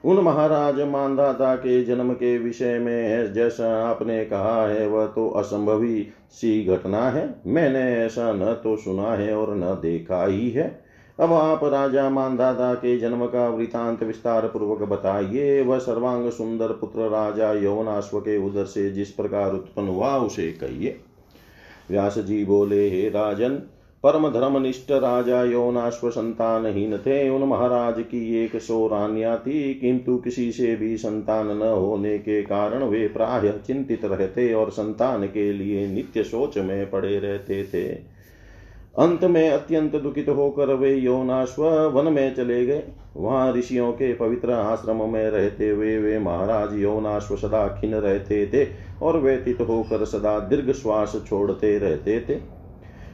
उन 0.07 0.19
महाराज 0.19 0.79
मानदाता 0.81 1.55
के 1.55 1.83
जन्म 1.83 2.13
के 2.13 2.37
विषय 2.37 2.77
में 2.79 3.33
जैसा 3.33 3.87
आपने 3.87 4.25
कहा 4.25 4.67
है, 4.67 4.87
वह 4.87 5.05
तो 5.05 5.29
असंभवी 5.29 6.07
सी 6.31 6.63
घटना 6.65 7.09
है। 7.09 7.41
मैंने 7.47 7.81
ऐसा 8.05 8.31
न 8.33 8.53
तो 8.63 8.75
सुना 8.75 9.11
है 9.11 9.35
और 9.35 9.55
न 9.55 9.79
देखा 9.81 10.25
ही 10.25 10.49
है। 10.49 10.67
अब 11.19 11.33
आप 11.33 11.63
राजा 11.63 12.09
मानदाता 12.09 12.73
के 12.73 12.97
जन्म 12.97 13.25
का 13.25 13.47
वृतांत 13.49 14.03
विस्तार 14.03 14.47
पूर्वक 14.47 14.89
बताइए। 14.89 15.61
वह 15.61 15.79
सर्वांग 15.79 16.29
सुंदर 16.31 16.67
पुत्र 16.67 17.09
राजा 17.09 17.51
यौवनाश्व 17.53 18.19
के 18.19 18.37
उदर 18.47 18.65
से 18.65 18.89
जिस 18.91 19.11
प्रकार 19.11 19.53
उत्पन्न 19.53 19.87
हुआ, 19.87 20.17
उसे 20.17 20.51
कहिए। 20.51 20.99
व्यास 21.89 22.17
जी 22.19 22.45
बोले, 22.45 22.89
हे 22.89 23.09
राजन 23.09 23.61
परम 24.07 24.27
धर्मनिष्ठ 24.29 24.91
राजा 24.91 25.41
यौनाश्व 25.43 26.09
संतानहीन 26.09 26.97
थे 26.97 27.17
उन 27.29 27.43
महाराज 27.43 27.95
की 28.01 28.19
एक 28.43 28.55
सौ 28.57 28.87
रानिया 28.87 29.35
थी, 29.37 29.73
किंतु 29.73 30.15
किसी 30.17 30.51
से 30.51 30.75
भी 30.75 30.95
संतान 30.97 31.47
न 31.57 31.61
होने 31.63 32.17
के 32.19 32.41
कारण 32.41 32.83
वे 32.83 33.07
प्राय 33.07 33.51
चिंतित 33.67 34.05
रहते 34.05 34.53
और 34.53 34.69
संतान 34.69 35.25
के 35.25 35.51
लिए 35.53 35.87
नित्य 35.87 36.23
सोच 36.23 36.57
में 36.57 36.89
पड़े 36.89 37.19
रहते 37.19 37.63
थे। 37.63 37.85
अंत 38.99 39.23
में 39.23 39.49
अत्यंत 39.49 39.95
दुखित 39.95 40.29
होकर 40.29 40.73
वे 40.75 40.95
यौनाश्व 40.95 41.67
वन 41.93 42.11
में 42.13 42.35
चले 42.35 42.65
गए। 42.65 42.83
वहाँ 43.17 43.53
ऋषियों 43.53 43.91
के 43.91 44.13
पवित्र 44.13 44.51
आश्रम 44.53 45.09
में 45.09 45.29
रहते 45.29 45.69
हुए 45.69 45.97
वे 45.97 46.19
महाराज 46.19 46.81
यौनाश्व 46.81 47.35
सदा 47.37 47.67
खिन 47.77 47.95
रहते 47.95 48.45
थे 48.47 48.67
और 49.01 49.19
व्यतीत 49.19 49.61
होकर 49.61 50.05
सदा 50.05 50.39
दीर्घ 50.39 50.71
श्वास 50.71 51.23
छोड़ते 51.27 51.77
रहते 51.79 52.19
थे। 52.19 52.39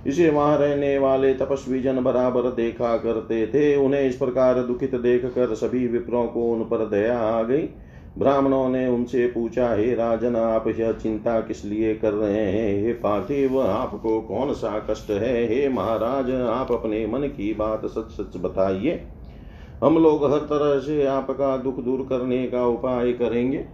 इसे 0.07 0.29
वहाँ 0.29 0.57
रहने 0.57 0.97
वाले 0.97 1.33
तपस्वी 1.33 1.79
जन 1.79 2.03
बराबर 2.03 2.41
देखा 2.41 2.97
करते 2.97 3.47
थे। 3.47 3.75
उन्हें 3.75 4.01
इस 4.01 4.15
प्रकार 4.15 4.63
दुखित 4.63 4.95
देख 4.95 5.25
कर 5.25 5.53
सभी 5.55 5.87
विप्रों 5.87 6.27
को 6.27 6.51
उन 6.51 6.63
पर 6.63 6.89
दया 6.89 7.19
आ 7.19 7.43
गई। 7.43 7.69
ब्राह्मणों 8.17 8.69
ने 8.69 8.87
उनसे 8.87 9.27
पूछा, 9.27 9.73
हे 9.73 9.95
राजन, 9.95 10.35
आप 10.35 10.67
यह 10.67 10.91
चिंता 10.91 11.39
किस 11.41 11.65
लिए 11.65 11.95
कर 11.95 12.11
रहे 12.11 12.51
हैं? 12.51 12.83
हे 12.83 12.93
पार्थिव 12.93 13.61
आपको 13.61 14.21
कौन 14.21 14.53
सा 14.53 14.79
कष्ट 14.89 15.09
है? 15.09 15.47
हे 15.47 15.69
महाराज, 15.69 16.31
आप 16.31 16.71
अपने 16.71 17.07
मन 17.07 17.19
की 17.19 17.53
बात 17.53 17.85
सच 17.85 18.11
सच 18.11 18.37
बताइए। 18.37 19.03
हम 19.83 19.97
लोग 19.97 20.31
हर 20.31 20.39
तरह 20.39 20.79
से 20.79 21.05
आपका 21.05 21.57
दुख 21.57 21.79
दूर 21.79 22.05
करने 22.09 22.47
का 22.47 22.65
उपाय 22.65 23.13
करेंगे। 23.13 23.65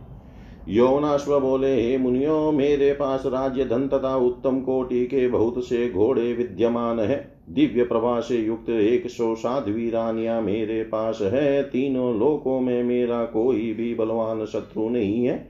यौनाश्व 0.72 1.40
बोले, 1.40 1.84
हे 1.84 1.98
मुनियो, 1.98 2.52
मेरे 2.52 2.94
पास 2.94 3.24
राज्य 3.26 3.66
धन 3.66 3.88
तथा 3.88 4.16
उत्तम 4.16 4.62
कोटि 4.62 5.06
के 5.06 5.28
बहुत 5.28 5.68
से 5.68 5.90
घोड़े 5.90 6.34
विद्यमान 6.34 7.00
है। 7.00 7.32
दिव्य 7.50 7.84
प्रभा 7.84 8.20
से 8.20 8.38
युक्त 8.38 8.70
एक 8.70 9.10
सौ 9.10 9.36
साध्वी 9.36 9.90
रानिया 9.90 10.42
मेरे 10.42 10.84
पास 10.84 11.20
है। 11.22 11.64
तीनों 11.64 12.20
लोकों 12.20 12.60
में 12.60 12.84
मेरा 12.84 13.26
कोई 13.26 13.74
भी 13.74 13.96
बलवान 13.96 14.46
शत्रु 14.46 14.90
नहीं 14.90 15.26
है। 15.26 15.50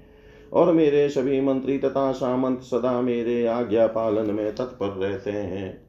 और 0.54 0.74
मेरे 0.74 1.10
सभी 1.10 1.42
मंत्री 1.42 1.78
तथा 1.78 2.12
सामंत 2.12 2.60
सदा 2.60 3.02
मेरे 3.02 3.46
आज्ञा 3.46 3.88
पालन 3.88 4.32
में 4.32 4.56
तत्पर 4.56 4.88
रहते 4.88 5.32
हैं। 5.32 5.82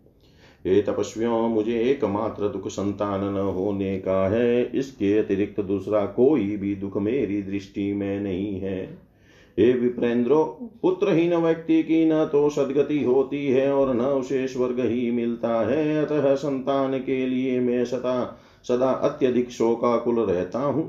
हे 0.66 0.82
तपस्वियों, 0.82 1.48
मुझे 1.48 1.80
एकमात्र 1.80 2.48
दुख 2.48 2.68
संतान 2.68 3.24
न 3.24 3.38
होने 3.38 3.98
का 3.98 4.28
है। 4.28 4.70
इसके 4.74 5.18
अतिरिक्त 5.18 5.60
दूसरा 5.60 6.06
कोई 6.06 6.56
भी 6.56 6.74
दुख 6.74 6.96
मेरी 6.96 7.42
दृष्टि 7.42 7.92
में 7.92 8.20
नहीं 8.20 8.60
है। 8.60 9.09
हे 9.58 9.72
विप्रेंद्रो, 9.72 10.42
पुत्रहीन 10.82 11.34
व्यक्ति 11.34 11.82
की 11.82 12.04
न 12.04 12.24
तो 12.24 12.48
सदगति 12.50 13.02
होती 13.04 13.46
है 13.46 13.72
और 13.72 13.94
न 13.94 14.00
उसे 14.00 14.46
स्वर्ग 14.48 14.80
ही 14.80 15.10
मिलता 15.10 15.54
है। 15.66 16.04
अतः 16.04 16.34
संतान 16.34 16.98
के 16.98 17.26
लिए 17.26 17.60
मैं 17.60 17.84
सदा 17.84 18.38
सदा 18.64 18.90
अत्यधिक 18.90 19.50
शोकाकुल 19.50 20.20
रहता 20.20 20.58
हूँ। 20.58 20.88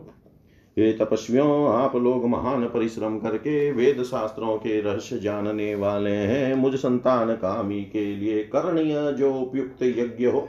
हे 0.78 0.92
तपस्वियों, 0.94 1.68
आप 1.68 1.96
लोग 1.96 2.26
महान 2.26 2.66
परिश्रम 2.66 3.18
करके 3.20 3.72
वेद 3.72 4.04
शास्त्रों 4.04 4.56
के 4.58 4.80
रहस्य 4.82 5.20
जानने 5.20 5.74
वाले 5.76 6.10
हैं। 6.10 6.54
मुझ 6.56 6.74
संतान 6.76 7.34
कामी 7.36 7.82
के 7.84 8.16
लिए 8.16 8.44
करणीय 8.44 9.12
जो 9.12 9.34
उपयुक्त 9.34 9.84
यज्ञ 9.84 10.26
हो, 10.26 10.48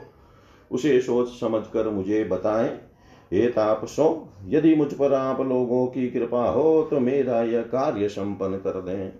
उसे 0.71 0.99
सोच 1.01 1.27
समझ 1.29 1.61
कर 1.73 1.89
मुझे 1.89 2.23
बताएँ। 2.23 2.69
हे 3.33 3.47
तापसो, 3.47 4.27
यदि 4.47 4.75
मुझ 4.75 4.91
पर 4.93 5.13
आप 5.13 5.41
लोगों 5.41 5.85
की 5.87 6.07
कृपा 6.09 6.49
हो 6.49 6.87
तो 6.91 6.99
मेरा 6.99 7.41
यह 7.41 7.61
कार्य 7.61 8.07
संपन्न 8.09 8.57
कर 8.57 8.81
दें। 8.81 9.11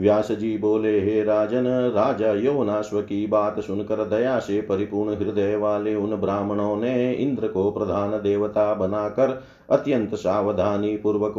व्यास 0.00 0.30
जी 0.32 0.56
बोले, 0.58 0.98
हे 1.00 1.22
राजन, 1.24 1.66
राजा 1.94 2.32
यौनाश्व 2.32 3.00
की 3.00 3.26
बात 3.26 3.60
सुनकर 3.60 4.04
दया 4.04 4.38
से 4.38 4.60
परिपूर्ण 4.60 5.14
हृदय 5.16 5.56
वाले 5.56 5.94
उन 5.94 6.16
ब्राह्मणों 6.16 6.76
ने 6.76 7.12
इंद्र 7.12 7.48
को 7.48 7.70
प्रधान 7.70 8.10
देवता 8.22 8.72
बनाकर 8.74 9.42
अत्यंत 9.70 10.14
सावधानी 10.14 10.96
पूर्वक 10.96 11.36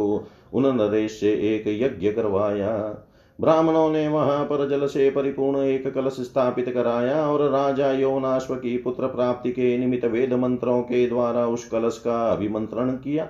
उन 0.54 0.66
नरेश 0.76 1.20
से 1.20 1.32
एक 1.54 1.64
यज्ञ 1.82 2.12
करवाया। 2.12 2.74
ब्राह्मणों 3.40 3.90
ने 3.90 4.08
वहाँ 4.08 4.44
पर 4.44 4.68
जल 4.68 4.86
से 4.86 5.10
परिपूर्ण 5.10 5.58
एक 5.58 5.94
कलश 5.94 6.12
स्थापित 6.12 6.68
कराया 6.74 7.26
और 7.28 7.50
राजा 7.50 7.92
यौनाश्व 7.92 8.54
की 8.54 8.76
पुत्र 8.78 9.06
प्राप्ति 9.06 9.52
के 9.52 9.78
निमित्त 9.78 10.04
वेद 10.04 10.32
मंत्रों 10.32 10.82
के 10.82 11.06
द्वारा 11.06 11.46
उस 11.46 11.68
कलश 11.68 11.98
का 11.98 12.32
अभिमंत्रण 12.32 12.90
किया। 12.90 13.28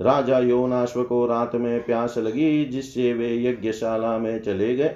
राजा 0.00 0.38
यौनाश्व 0.38 1.02
को 1.02 1.26
रात 1.26 1.54
में 1.54 1.84
प्यास 1.84 2.18
लगी, 2.18 2.64
जिससे 2.64 3.12
वे 3.12 3.34
यज्ञशाला 3.44 4.18
में 4.18 4.42
चले 4.42 4.74
गए। 4.76 4.94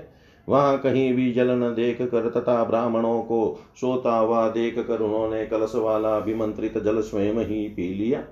वहाँ 0.48 0.78
कहीं 0.78 1.14
भी 1.14 1.32
जल 1.32 1.50
न 1.50 1.74
देख 1.74 2.02
कर 2.02 2.28
तथा 2.30 2.64
ब्राह्मणों 2.64 3.22
को 3.22 3.58
सोता 3.80 4.16
हुआ 4.16 4.48
देख 4.48 4.78
कर 4.78 5.00
उन्होंने 5.00 5.46
कलश 5.46 5.72
वाला 5.74 6.16
अभिमंत्रित 6.16 6.78
जल 6.78 7.00
स्वयं 7.00 7.34
ही 7.34 7.68
पी 7.68 7.94
लिया। 7.94 8.24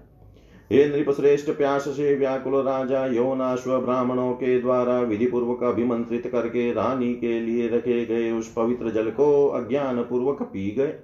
हे 0.72 0.86
नृपश्रेष्ठ 0.88 1.50
प्यास 1.50 1.88
से 1.88 2.14
व्याकुल 2.16 2.54
राजा, 2.54 3.06
यौनाश्व 3.06 3.78
ब्राह्मणों 3.78 4.32
के 4.32 4.60
द्वारा 4.60 5.00
विधि 5.00 5.26
पूर्वक 5.26 5.62
अभिमंत्रित 5.62 6.26
करके 6.26 6.72
रानी 6.72 7.14
के 7.14 7.40
लिए 7.40 7.68
रखे 7.68 8.06
गए 8.06 8.30
उस 8.30 8.52
पवित्र 8.52 8.90
जल 8.90 9.10
को 9.10 9.46
अज्ञान 9.48 10.02
पूर्वक 10.02 10.42
पी 10.42 10.70
गए। 10.70 10.94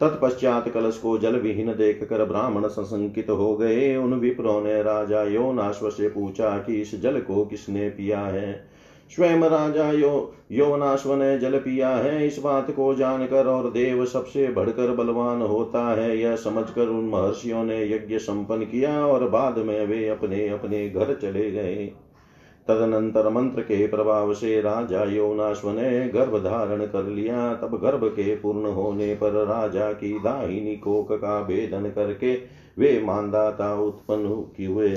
तत्पश्चात 0.00 0.68
कलश 0.68 0.98
को 0.98 1.18
जल 1.18 1.36
विहीन 1.36 1.68
देख 1.68 2.04
कर 2.04 2.24
ब्राह्मण 2.24 2.68
संसंकित 2.68 3.30
हो 3.30 3.56
गए। 3.56 3.96
उन 3.96 4.14
विप्रों 4.14 4.62
ने 4.62 4.82
राजा 4.82 5.22
यौनाश्व 5.22 5.90
से 5.90 6.08
पूछा 6.08 6.58
कि 6.58 6.80
इस 6.80 7.00
जल 7.00 7.20
को 7.20 7.44
किसने 7.44 7.88
पिया 7.88 8.20
है? 8.20 8.73
स्वयं 9.16 9.40
राजा 9.40 9.90
यो 9.92 10.34
यौनाश्व 10.52 11.14
ने 11.14 11.38
जल 11.38 11.58
पिया 11.58 11.88
है, 11.88 12.26
इस 12.26 12.38
बात 12.38 12.70
को 12.70 12.94
जानकर 12.94 13.46
और 13.46 13.70
देव 13.70 14.04
सबसे 14.04 14.48
बढ़कर 14.48 14.94
बलवान 14.94 15.42
होता 15.42 15.94
है। 15.94 16.18
यह 16.18 16.36
समझकर 16.36 16.88
उन 16.88 17.04
महर्षियों 17.08 17.64
ने 17.64 17.84
यज्ञ 17.90 18.18
संपन्न 18.18 18.64
किया 18.64 19.06
और 19.06 19.28
बाद 19.28 19.58
में 19.58 19.86
वे 19.86 20.08
अपने 20.08 20.48
अपने 20.48 20.88
घर 20.90 21.14
चले 21.14 21.50
गए। 21.50 21.92
तदनंतर 22.68 23.28
मंत्र 23.28 23.60
के 23.60 23.86
प्रभाव 23.86 24.34
से 24.34 24.60
राजा 24.60 25.04
यौनाश्व 25.04 25.70
ने 25.70 26.08
गर्भ 26.08 26.36
धारण 26.44 26.86
कर 26.86 27.04
लिया। 27.04 27.54
तब 27.54 27.80
गर्भ 27.82 28.04
के 28.04 28.36
पूर्ण 28.36 28.66
होने 28.66 29.14
पर 29.14 29.30
राजा 29.44 29.92
की 29.92 30.18
दाहिनी 30.18 30.76
कोक 30.76 31.12
का 31.12 31.42
भेदन 31.42 31.90
करके 31.90 32.34
वे 32.78 33.00
मानदाता 33.04 33.74
उत्पन्न 33.74 34.26
हुए 34.66 34.90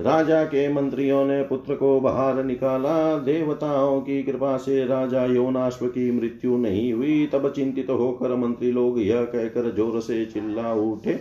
राजा 0.00 0.42
के 0.44 0.72
मंत्रियों 0.72 1.24
ने 1.24 1.42
पुत्र 1.42 1.74
को 1.74 2.00
बाहर 2.00 2.42
निकाला। 2.44 3.18
देवताओं 3.18 4.00
की 4.00 4.22
कृपा 4.22 4.56
से 4.56 4.84
राजा 4.86 5.24
योनाश्व 5.24 5.86
की 5.86 6.10
मृत्यु 6.12 6.56
नहीं 6.56 6.92
हुई। 6.92 7.26
तब 7.26 7.48
चिंतित 7.52 7.90
होकर 7.90 8.34
मंत्री 8.36 8.70
लोग 8.72 9.00
यह 9.00 9.22
कहकर 9.24 9.70
ज़ोर 9.76 10.00
से 10.00 10.24
चिल्ला 10.24 10.72
उठे, 10.74 11.18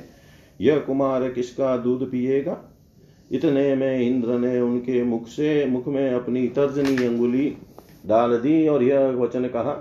यह 0.59 0.79
कुमार 0.79 1.29
किसका 1.29 1.75
दूध 1.77 2.09
पिएगा? 2.11 2.57
इतने 3.31 3.75
में 3.75 3.99
इंद्र 3.99 4.37
ने 4.39 4.59
उनके 4.61 5.03
मुख 5.03 5.27
से, 5.27 5.65
मुख 5.65 5.87
में 5.87 6.13
अपनी 6.13 6.47
तर्जनी 6.47 7.05
अंगुली 7.05 7.55
डाल 8.05 8.37
दी 8.37 8.67
और 8.67 8.83
यह 8.83 9.09
वचन 9.13 9.47
कहा, 9.47 9.75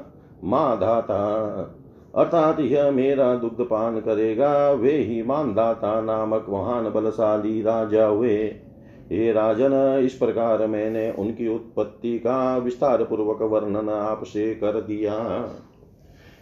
माँ 0.44 0.76
धाता 0.76 1.74
अर्थात 2.14 2.60
यह 2.60 2.90
मेरा 2.90 3.34
दुग्ध 3.34 3.60
पान 3.62 3.98
करेगा। 4.00 4.70
वे 4.72 4.92
ही 4.92 5.22
मानदाता 5.22 6.00
नामक 6.00 6.46
महान 6.50 6.88
बलशाली 6.90 7.60
राजा 7.62 8.06
हुए। 8.06 8.36
हे 9.12 9.32
राजन, 9.32 10.02
इस 10.04 10.14
प्रकार 10.14 10.66
मैंने 10.66 11.10
उनकी 11.10 11.48
उत्पत्ति 11.48 12.18
का 12.18 12.58
विस्तार 12.58 13.04
पूर्वक 13.04 13.42
वर्णन 13.42 13.88
आपसे 13.88 14.54
कर 14.54 14.80
दिया। 14.80 15.48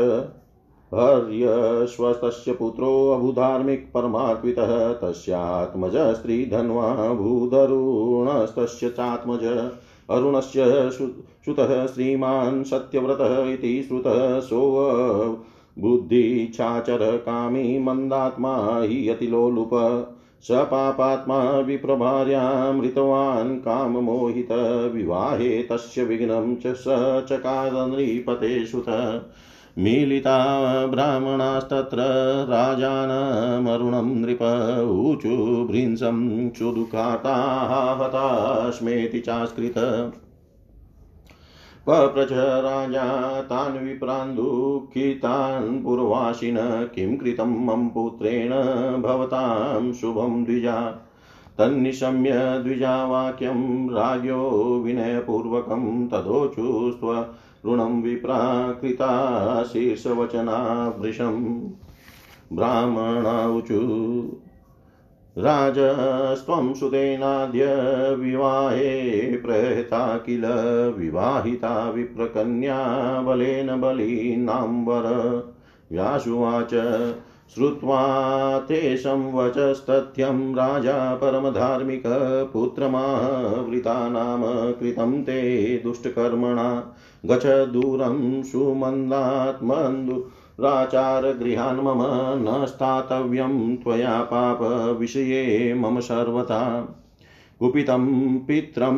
हर्यश्वस्तस्य 0.91 2.53
पुत्रोऽभूधार्मिक 2.53 3.85
परमात्वितः 3.93 4.93
तस्यात्मज 4.93 6.15
स्त्रीधन्वा 6.15 7.13
भूदरुणस्तस्य 7.13 8.89
चात्मज 8.89 9.43
अरुणस्य 10.09 10.91
श्रुतः 10.91 11.87
श्रीमान् 11.87 12.63
सत्यव्रतः 12.63 13.53
इति 13.53 13.83
श्रुतः 13.83 14.39
सो 14.39 14.71
बुद्धिच्छाचर 15.79 17.17
कामी 17.17 17.79
मन्दात्मा 17.79 18.81
हि 18.81 19.15
स 20.43 20.47
पापात्मा 20.51 21.59
विप्रभार्यामृतवान् 21.59 23.59
काममोहितविवाहे 23.59 25.63
तस्य 25.63 26.03
विघ्नं 26.03 26.55
च 26.55 26.63
स 26.67 26.83
चकार 27.29 27.87
नृपते 27.87 28.65
सुत 28.65 28.85
मीलिता 29.77 30.37
ब्राह्मणास्तत्र 30.85 31.97
राजानमरुणं 32.49 34.15
नृप 34.15 34.41
ऊचु 34.91 35.67
भृंसं 35.71 36.49
हतास्मेति 38.01 39.19
चास्कृत। 39.19 39.73
पप्रच 41.87 42.31
राजा 42.31 43.41
तान् 43.41 43.83
विप्रान् 43.83 44.35
दुःखितान् 44.35 45.83
पूर्वासिन, 45.83 46.57
किं 46.95 47.17
कृतं 47.17 47.65
मम 47.65 47.89
पुत्रेण 47.89 48.49
भवतां 49.01 49.93
शुभं 49.93 50.43
द्विजा। 50.43 50.81
तन्निशम्य 51.57 52.31
द्विजावाक्यं 52.63 53.89
राज्ञो 53.89 54.49
विनयपूर्वकं 54.85 56.07
तदोचुस्त्व 56.07 57.25
ऋणं 57.67 58.01
विप्राकृता 58.01 59.63
शीर्षवचना 59.63 60.95
वृषं 60.99 61.61
ब्राह्मणाऊचु 62.53 63.79
राजस्त्वं 65.37 66.73
सुतेनाद्य 66.73 67.65
विवाहे 68.15 69.37
प्रहता 69.37 70.17
किल 70.17 70.45
विवाहिता 70.97 71.89
विप्रकन्या 71.89 73.21
बलेन 73.21 73.81
बलीनाम्बर। 73.81 75.03
व्यासुवाच, 75.91 76.73
श्रुत्वा 77.55 78.59
तेषं 78.59 79.33
वचस्तथ्यं 79.33 80.55
राजा 80.55 81.15
परमधार्मिकपुत्रमावृता 81.15 84.09
नाम 84.09 84.71
कृतं 84.71 85.23
ते 85.23 85.81
दुष्टकर्मणा 85.83 86.93
गच 87.25 87.45
दूरं 87.45 88.43
सुमन्दात्मन्दु 88.43 90.13
राचारगृहान् 90.59 91.79
मम 91.79 92.01
न 92.41 92.65
स्थातव्यं 92.65 93.75
त्वया 93.75 94.21
पापविषये 94.21 95.73
मम 95.73 95.99
सर्वथा। 95.99 96.61
कुपितं 97.59 98.37
पित्रं 98.39 98.95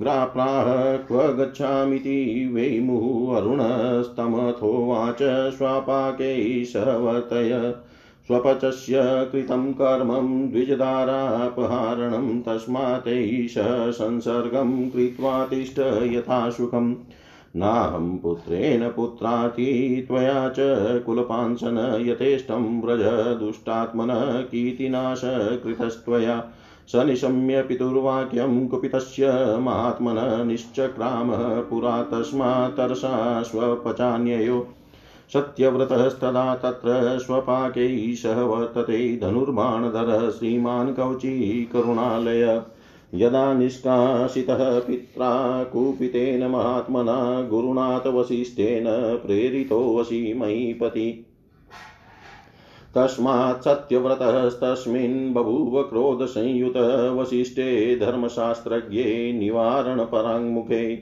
ग्राप्राह 0.00 0.96
क्व 0.96 1.22
गच्छामीति 1.32 2.50
वै 2.54 2.80
मुहुः 2.80 3.36
अरुणस्तमथोवाच 3.36 5.18
स्वापाकै 5.54 6.64
सवर्तय 6.64 7.74
स्वपचस्य 8.26 9.28
कृतं 9.32 9.72
कर्मं 9.72 10.48
द्विजदारापहारणं 10.50 12.40
तस्मात् 12.40 13.08
संसर्गं 13.92 14.90
कृत्वा 14.90 15.44
तिष्ठ 15.44 15.78
यथा 16.02 16.50
सुखम् 16.50 16.94
नाहं 17.56 18.18
पुत्रेण 18.18 18.88
पुत्राति 18.88 20.04
त्वया 20.08 20.48
च 20.48 20.56
कुलपांसन 21.06 22.04
यथेष्टं 22.06 22.80
व्रज 22.80 23.02
दुष्टात्मन 23.38 24.08
कीर्तिनाश 24.52 25.20
कृतस्त्वया। 25.64 26.44
निशम्य 26.96 27.62
पितुर्वाक्यं 27.62 28.68
कुपितस्य 28.68 29.28
महात्मन 29.60 30.46
निश्चक्रामः 30.46 31.60
पुरा 31.60 32.02
तस्मात्तरसा 32.02 33.42
स्वपचान्ययो। 33.42 34.66
सत्यव्रतस्तदा 35.32 36.54
तत्र 36.54 37.18
स्वपाकैः 37.18 38.14
सह 38.14 38.42
वर्तते 38.42 39.16
धनुर्बाणधरः 39.16 40.28
श्रीमान् 40.30 40.94
कवची 40.94 41.64
करुणालय। 41.72 42.60
यदा 43.14 43.54
निष्कासितः 43.54 44.78
पित्रा 44.78 45.64
कुपितेन 45.64 46.46
महात्मना 46.46 47.42
गुरुनाथ 47.42 48.06
वसिष्ठेन 48.06 48.84
प्रेरितोऽसि 49.26 50.34
मयीपति 50.36 51.26
तस्मात् 52.94 53.64
सत्यव्रतस्तस्मिन् 53.64 55.34
बभूव 55.34 55.82
क्रोधसंयुतः 55.82 57.10
वसिष्ठे 57.10 57.96
धर्मशास्त्रज्ञे 57.96 59.32
निवारणपराङ्मुखे। 59.32 60.96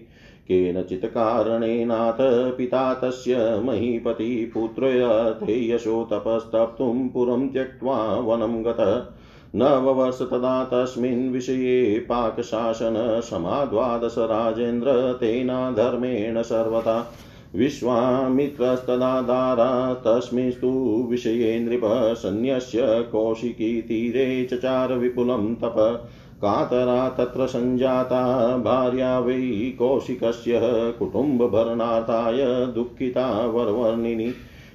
केनचित् 0.49 1.05
कारणेनाथ 1.05 2.17
पिता 2.57 2.95
तस्य 2.95 3.61
महीपति 3.65 4.51
पुत्रयथे 4.55 5.71
यशो 5.71 6.09
तपस्तप्तुं 6.13 7.09
पुरं 7.09 7.49
त्यक्त्वा 7.49 7.97
वनं 8.15 8.65
गतः। 8.65 9.17
न 9.55 9.63
ववस 9.63 10.23
तदा 10.23 10.65
तस्मिन् 10.65 11.33
विषये 11.33 11.99
पाकशासनसमाद्वादश 11.99 14.15
राजेन्द्र 14.19 15.13
तेना 15.13 15.71
धर्मेण 15.71 16.43
सर्वथा 16.43 17.13
विश्वामित्रस्तदादारा 17.55 19.95
तस्मिंस्तु 19.95 21.07
विषये 21.11 21.61
नृप 21.61 22.15
सन्न्यस्य 22.17 24.49
चचार 24.51 24.95
विपुलं 24.95 25.55
तप। 25.55 26.09
कातरा 26.43 27.09
तत्र 27.09 27.47
सञ्जाता 27.47 28.57
भार्या 28.57 29.19
वै 29.19 29.77
कौशिकस्य 29.79 30.61
कुटुम्बभरणार्थाय 30.99 32.67
दुःखिता 32.67 33.47
वरवर्णिनी। 33.47 34.33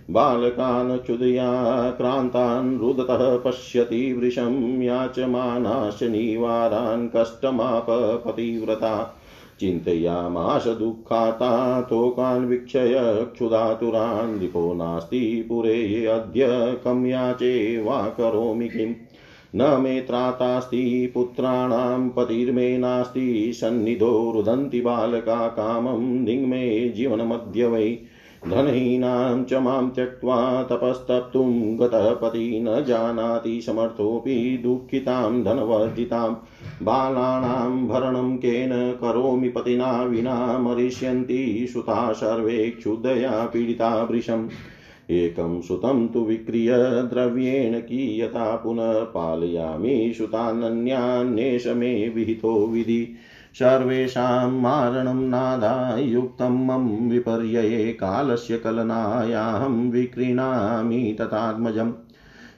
बालकान् 0.09 0.99
क्षुदया 0.99 1.91
क्रान्तान् 1.91 2.79
रुदतः 2.79 3.37
पश्यति 3.37 4.13
वृषं 4.13 4.81
याचमानाश्च 4.81 6.03
निवारान् 6.03 7.09
कष्टमाप 7.15 7.85
पतिव्रता। 8.25 9.21
चिन्तयामाश 9.59 10.67
दुःखाता 10.67 11.81
तोकान् 11.81 12.45
वीक्षय 12.45 12.93
क्षुधातुरान् 13.33 14.39
नृपो 14.39 14.73
नास्ति 14.73 15.45
पुरे 15.49 16.05
अद्य 16.05 16.45
कं 16.83 17.05
याचे 17.05 17.77
वा 17.77 18.09
करोमि 18.09 18.67
किम्? 18.67 18.93
न 19.55 19.81
मे 19.81 20.01
त्रातास्ति 20.01 21.11
पुत्राणां 21.13 22.09
पतिर्मे 22.09 22.77
नास्ति, 22.77 23.51
सन्निधो 23.53 24.31
रुदन्ति 24.35 24.81
बालका 24.81 25.47
कामं 25.47 26.25
दिङ्मे 26.25 26.89
जीवनमद्य 26.89 27.65
वै। 27.65 27.99
धनहीनां 28.49 29.43
च 29.43 29.53
माँ 29.53 29.91
त्यक्त्वा 29.95 30.63
तपस्तप्तुं 30.63 31.77
गतः 31.79 32.13
पति 32.13 32.59
न 32.63 32.83
जानाति 32.83 33.61
समर्थोऽपि 33.61 34.59
दुःखितां 34.63 35.43
धनवर्जितां 35.43 36.33
बालानां 36.83 37.87
भरणं 37.87 38.37
केन 38.37 38.97
करोमि 39.01 39.49
पतिना 39.49 40.03
विना 40.03 40.57
मरिष्यन्ति 40.57 41.67
सुता 41.73 42.13
सर्वे 42.13 42.69
क्षुदया 42.69 43.45
पीडिता 43.45 44.03
वृशम् 44.03 44.49
एकं 45.09 45.61
सुतं 45.61 46.07
तु 46.07 46.19
विक्रिय 46.19 46.71
द्रव्येण 47.13 47.79
कीयता 47.79 48.55
पुनः 48.55 49.03
पालयामि 49.03 50.13
सुतानन्यान्येष 50.17 51.67
मे 51.67 52.09
विहितो 52.09 52.67
विधि। 52.67 53.15
सर्वेषां 53.55 54.51
मारणं 54.51 55.29
नादायुक्तं, 55.29 56.65
मम 56.65 57.09
विपर्यये 57.09 57.93
कालस्य 57.93 58.57
कलनायाहं 58.57 59.91
विक्रीणामि 59.91 61.17
तथात्मजम्। 61.21 61.91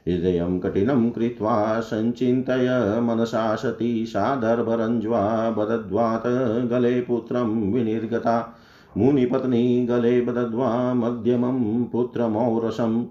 हृदयं 0.08 0.60
कठिनं 0.60 1.10
कृत्वा 1.10 1.80
सञ्चिन्तय, 1.80 3.00
मनसा 3.02 3.56
सती 3.56 4.06
सादर्भरञ्ज्वा 4.06 5.52
बदद्वात 5.52 6.24
गले 6.72 7.02
पुत्रं 7.02 7.72
विनिर्गता। 7.72 8.58
मुनिपत्नी 8.98 9.86
गले 9.86 10.22
बदद्वा 10.22 10.94
मध्यमं 10.94 11.84
पुत्रमौरसम्। 11.84 13.06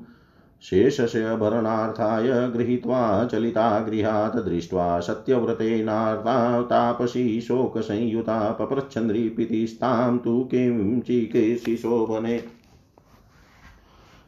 शेषस्य 0.71 1.37
भरणार्थाय 1.37 2.49
गृहीत्वा 2.49 3.25
चलिता 3.25 3.81
गृहात् 3.81 4.37
दृष्ट्वा 4.37 5.01
सत्यव्रतेनार्ता 5.01 6.63
तापसी 6.63 7.41
शोकसंयुता 7.41 8.51
पप्रच्छन्द्रीपितिस्तां 8.51 10.19
तु 10.19 10.45
किं 10.45 11.01
चिकेशि 11.01 11.77
शोभने 11.77 12.45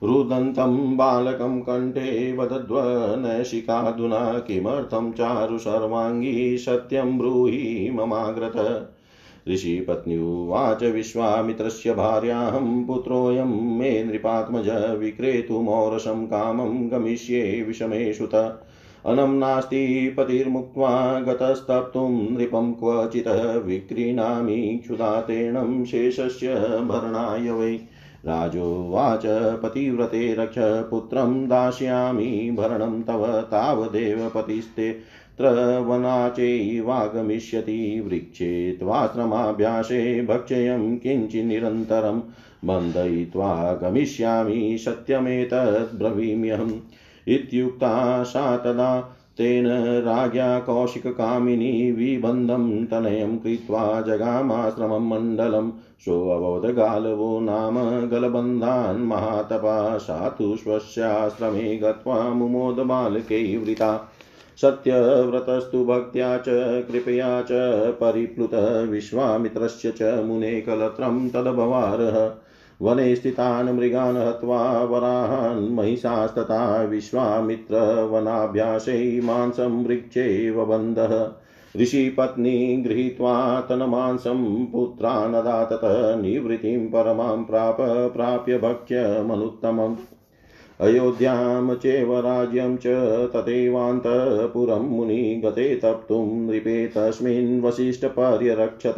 रुदन्तं 0.02 0.96
बालकं 0.96 1.60
कण्ठे 1.60 2.36
वदध्वनशिकाधुना 2.36 4.38
किमर्थं 4.38 5.12
चारु 5.12 5.58
सर्वाङ्गी 5.58 6.58
सत्यं 6.58 7.18
ब्रूहि 7.18 7.90
ममाग्रत। 7.94 8.90
ऋषिपत्न्युवाच 9.50 10.82
विश्वामित्रस्य 10.82 11.92
भार्याहं 11.94 12.84
पुत्रोऽयं 12.84 13.78
मे 13.78 14.04
नृपात्मज 14.04 14.68
विक्रेतुमौरसं 14.98 16.26
कामं 16.26 16.90
गमिष्ये 16.90 17.64
विषमेषुत। 17.68 18.34
अनं 19.06 19.38
नास्ति 19.38 20.14
पतिर्मुक्त्वा 20.16 21.20
गतस्तप्तुं 21.20 22.36
नृपं 22.36 22.72
क्वचित् 22.72 23.64
विक्रीणामि 23.64 24.80
क्षुधातेणं 24.84 25.84
शेषस्य 25.84 26.54
भरणाय 26.88 27.50
वै। 27.50 27.80
राजोवाच 28.26 29.22
पतिव्रते 29.62 30.34
रक्ष 30.34 30.54
पुत्रं 30.58 31.48
दास्यामि 31.48 32.54
भरणं 32.58 33.02
तव 33.02 33.26
तावदेव 33.26 34.30
पतिस्ते। 34.34 34.98
तत्र 35.38 35.78
वनाचैवागमिष्यति 35.88 37.78
वृक्षे 38.06 38.50
त्वाश्रमाभ्यासे 38.80 40.00
भक्षयं 40.26 40.96
किञ्चिन्निरन्तरं 40.98 42.18
बन्धयित्वा 42.64 43.50
गमिष्यामि 43.72 44.78
सत्यमेतद्ब्रवीम्यहम् 44.78 46.72
इत्युक्ता 47.26 48.22
सा 48.22 48.56
तदा 48.56 48.90
तेन 49.38 49.66
राज्ञा 50.02 50.58
कौशिककामिनी 50.58 51.70
विबन्धं 51.92 52.84
तनयं 52.86 53.36
कृत्वा 53.38 53.82
जगामाश्रमं 54.00 55.08
मण्डलं 55.08 55.70
सोऽवोधगालवो 56.04 57.38
नाम 57.40 57.78
गलबन्धान् 58.08 59.06
महातपा 59.06 59.76
सा 59.98 60.28
तु 60.28 60.56
स्वस्याश्रमे 60.56 61.76
गत्वा 61.76 62.16
मुमोदबालकै 62.34 63.44
वृता 63.56 63.90
सत्यव्रतस्तु 64.62 65.84
भक्त्या 65.84 66.38
च, 66.38 66.44
कृपया 66.92 67.42
च, 67.42 67.48
परिप्लुत 67.90 68.86
विश्वामित्रस्य 68.90 69.90
च 69.90 70.02
मुने 70.02 70.60
कलत्रं 70.60 71.28
तदभवारः। 71.28 72.32
वने 72.82 73.16
स्थितान् 73.16 73.76
मृगान् 73.76 74.16
हत्वा 74.16 74.84
वराहान् 74.84 75.70
महिषास्तथा 75.70 76.82
विश्वामित्रवनाभ्यासै 76.82 79.20
मांसं 79.24 79.84
वृक्षेव 79.84 80.64
बन्धः 80.64 81.32
ऋषिपत्नी 81.82 82.76
गृहीत्वा 82.76 83.60
तन्मांसं 83.60 84.66
पुत्रानदातत, 84.66 86.22
निवृत्तिं 86.22 86.88
परमां 86.88 87.44
प्राप, 87.44 87.76
प्राप्य 88.14 88.58
भक्ष्यमनुत्तमम्। 88.58 89.96
अयोध्यां 90.80 91.74
चैव 91.76 92.18
राज्यं 92.18 92.76
च 92.76 92.86
तथैवान्तपुरं 93.36 94.82
मुनि 94.88 95.42
गते 95.44 95.74
तप्तुं 95.76 96.26
नृपे 96.26 96.86
तस्मिन् 96.86 97.62
वसिष्ठपर्यरक्षत 97.62 98.94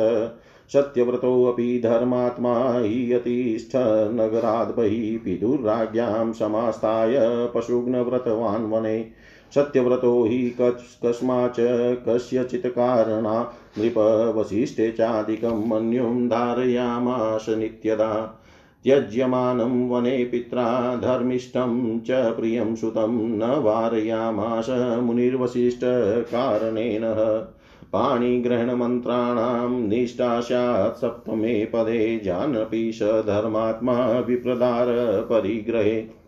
सत्यव्रतोऽपि 0.73 1.81
धर्मात्मा 1.85 2.79
हीयतिष्ठ 2.79 3.77
नगराद् 4.13 4.77
बहिः 4.77 5.19
पितुर्राज्ञां 5.25 6.33
समास्ताय 6.33 7.17
पशुघ्नव्रतवान् 7.55 8.71
वने 8.73 9.07
सत्यव्रतो 9.55 10.25
हि 10.25 10.57
कस्माच्च 10.61 11.57
कस्यचित् 12.09 12.67
कारणा 12.67 13.53
नृपवसिष्ठे 13.79 14.91
चादिकं 14.91 15.69
मन्युं 15.69 16.29
धारयामाश 16.29 17.49
नित्यदा। 17.49 18.40
त्यज्यमानं 18.85 19.89
वने 19.89 20.25
पित्रा 20.25 20.97
धर्मिष्ठं 20.97 22.01
च 22.01 22.11
प्रियं 22.11 22.75
सुतं 22.75 23.39
न 23.39 23.43
वारयामास 23.43 24.67
मुनिर्वसिष्ठकारणेन। 25.03 27.03
पाणिग्रहणमन्त्राणां 27.93 29.71
निष्ठा 29.71 30.41
स्यात् 30.41 30.99
सप्तमे 30.99 31.65
पदे 31.65 32.21
जानपि 32.25 32.93
स 32.93 33.03
धर्मात्मा 33.03 34.19
विप्रदार 34.19 34.87
परिग्रहे। 35.31 36.21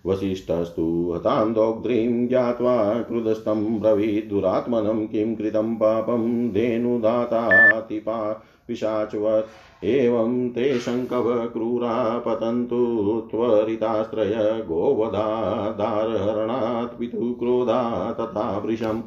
वसिष्ठस्तु 0.06 1.14
हतान्दोग्ध्रीं 1.16 2.28
ज्ञात्वा 2.28 3.02
क्रुधस्तं 3.02 3.80
ब्रवीत् 3.80 4.30
दुरात्मनं 4.30 5.08
किं 5.08 5.36
कृतं 5.36 5.76
पापं 5.76 6.52
धेनुदातातिपा 6.52 8.46
पिशाचवत्। 8.68 9.86
एवं 9.86 10.50
ते 10.50 10.80
शङ्कव 10.80 11.46
क्रूरा 11.46 12.20
पतन्तु 12.20 13.28
त्वरितास्त्रय 13.32 14.64
गोवधादारहरणात् 14.68 17.00
पितुक्रोधा 17.00 18.12
तथा 18.12 18.58
वृशम् 18.58 19.02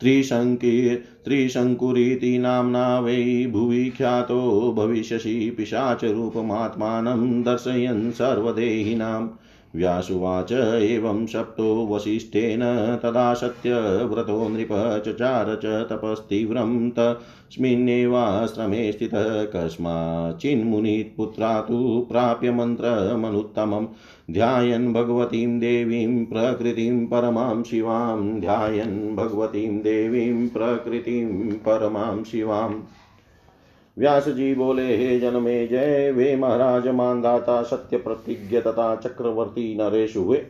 त्रिशङ्की 0.00 0.96
त्रिशङ्कुरिति 1.24 2.38
नाम्ना 2.38 3.00
वै 3.00 3.46
भुवि 3.52 3.94
ख्यातो 3.96 4.72
भविष्यसि 4.76 5.54
पिशाचरूपमात्मानं 5.56 7.42
दर्शयन् 7.42 8.12
सर्वदेहिनां 8.12 9.28
व्यासुवाच 9.76 10.52
एवं 10.82 11.26
सप्तो 11.26 11.86
वसिष्ठेन 11.86 12.60
तदा 13.02 13.34
सत्यव्रतो 13.34 14.48
नृप 14.48 15.02
चचार 15.06 15.60
च 15.64 15.86
तपस्तीव्रं 15.90 16.90
तस्मिन्नेवाश्रमे 16.90 18.92
स्थितः 18.92 19.44
कस्माच्चिन्मुनित्पुत्रा 19.44 21.60
तु 21.60 22.06
प्राप्य 22.10 22.50
मन्त्रमनुत्तमं। 22.50 23.86
ध्यायन् 24.30 24.92
भगवतीं 24.92 25.58
देवीं 25.58 26.24
प्रकृतिं 26.24 27.06
परमां 27.06 27.62
शिवां। 27.62 28.40
ध्यायन् 28.40 29.16
भगवतीं 29.16 29.82
देवीं 29.82 30.48
प्रकृतिं 30.48 31.50
परमां 31.50 32.24
शिवाम् 32.24 32.74
व्यास 33.98 34.28
जी 34.28 34.54
बोले, 34.54 34.96
हे 34.96 35.20
जनमे, 35.20 35.66
जय 35.66 36.10
वे 36.10 36.36
महाराज, 36.36 36.88
मानदाता, 36.88 37.62
सत्य 37.62 37.96
प्रतिज्ञ 37.96 38.60
तथा 38.60 38.96
चक्रवर्ती 38.96 39.76
नरेश 39.76 40.16
हुए। 40.16 40.46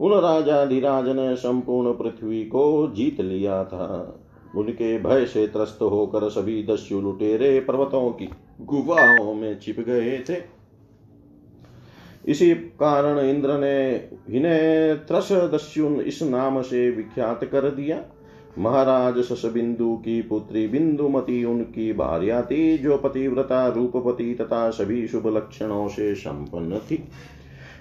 उन 0.00 0.12
राजा 0.12 0.64
धीराज 0.64 1.08
ने 1.08 1.36
संपूर्ण 1.36 1.92
पृथ्वी 1.92 2.44
को 2.44 2.92
जीत 2.96 3.20
लिया 3.20 3.64
था। 3.64 4.20
उनके 4.56 4.98
भय 4.98 5.24
से 5.26 5.46
त्रस्त 5.46 5.78
होकर 5.82 6.28
सभी 6.28 6.62
दस्यु 6.62 7.00
लुटेरे 7.00 7.60
पर्वतों 7.60 8.10
की 8.10 8.28
गुफाओं 8.60 9.34
में 9.34 9.60
छिप 9.60 9.80
गए 9.80 10.24
थे। 10.28 10.36
इसी 12.28 12.54
कारण 12.54 13.18
इंद्र 13.18 13.58
ने 13.58 14.08
इन्हें 14.30 15.06
त्रस 15.06 15.32
दस्युन 15.32 16.00
इस 16.00 16.22
नाम 16.22 16.62
से 16.62 16.90
विख्यात 16.90 17.44
कर 17.44 17.70
दिया। 17.70 18.04
महाराज 18.58 19.18
शशबिंदु 19.20 19.96
की 19.96 20.22
पुत्री 20.22 20.68
बिंदुमती, 20.68 21.44
उनकी 21.44 21.92
भार्या 21.92 22.42
थी 22.42 22.78
जो 22.78 22.96
पतिव्रता 22.96 23.68
रूपपति 23.68 24.34
तथा 24.40 24.70
सभी 24.70 25.08
शुभ 25.08 25.26
लक्षणों 25.26 25.88
से 25.88 26.14
संपन्न 26.14 26.78
थी। 26.78 27.08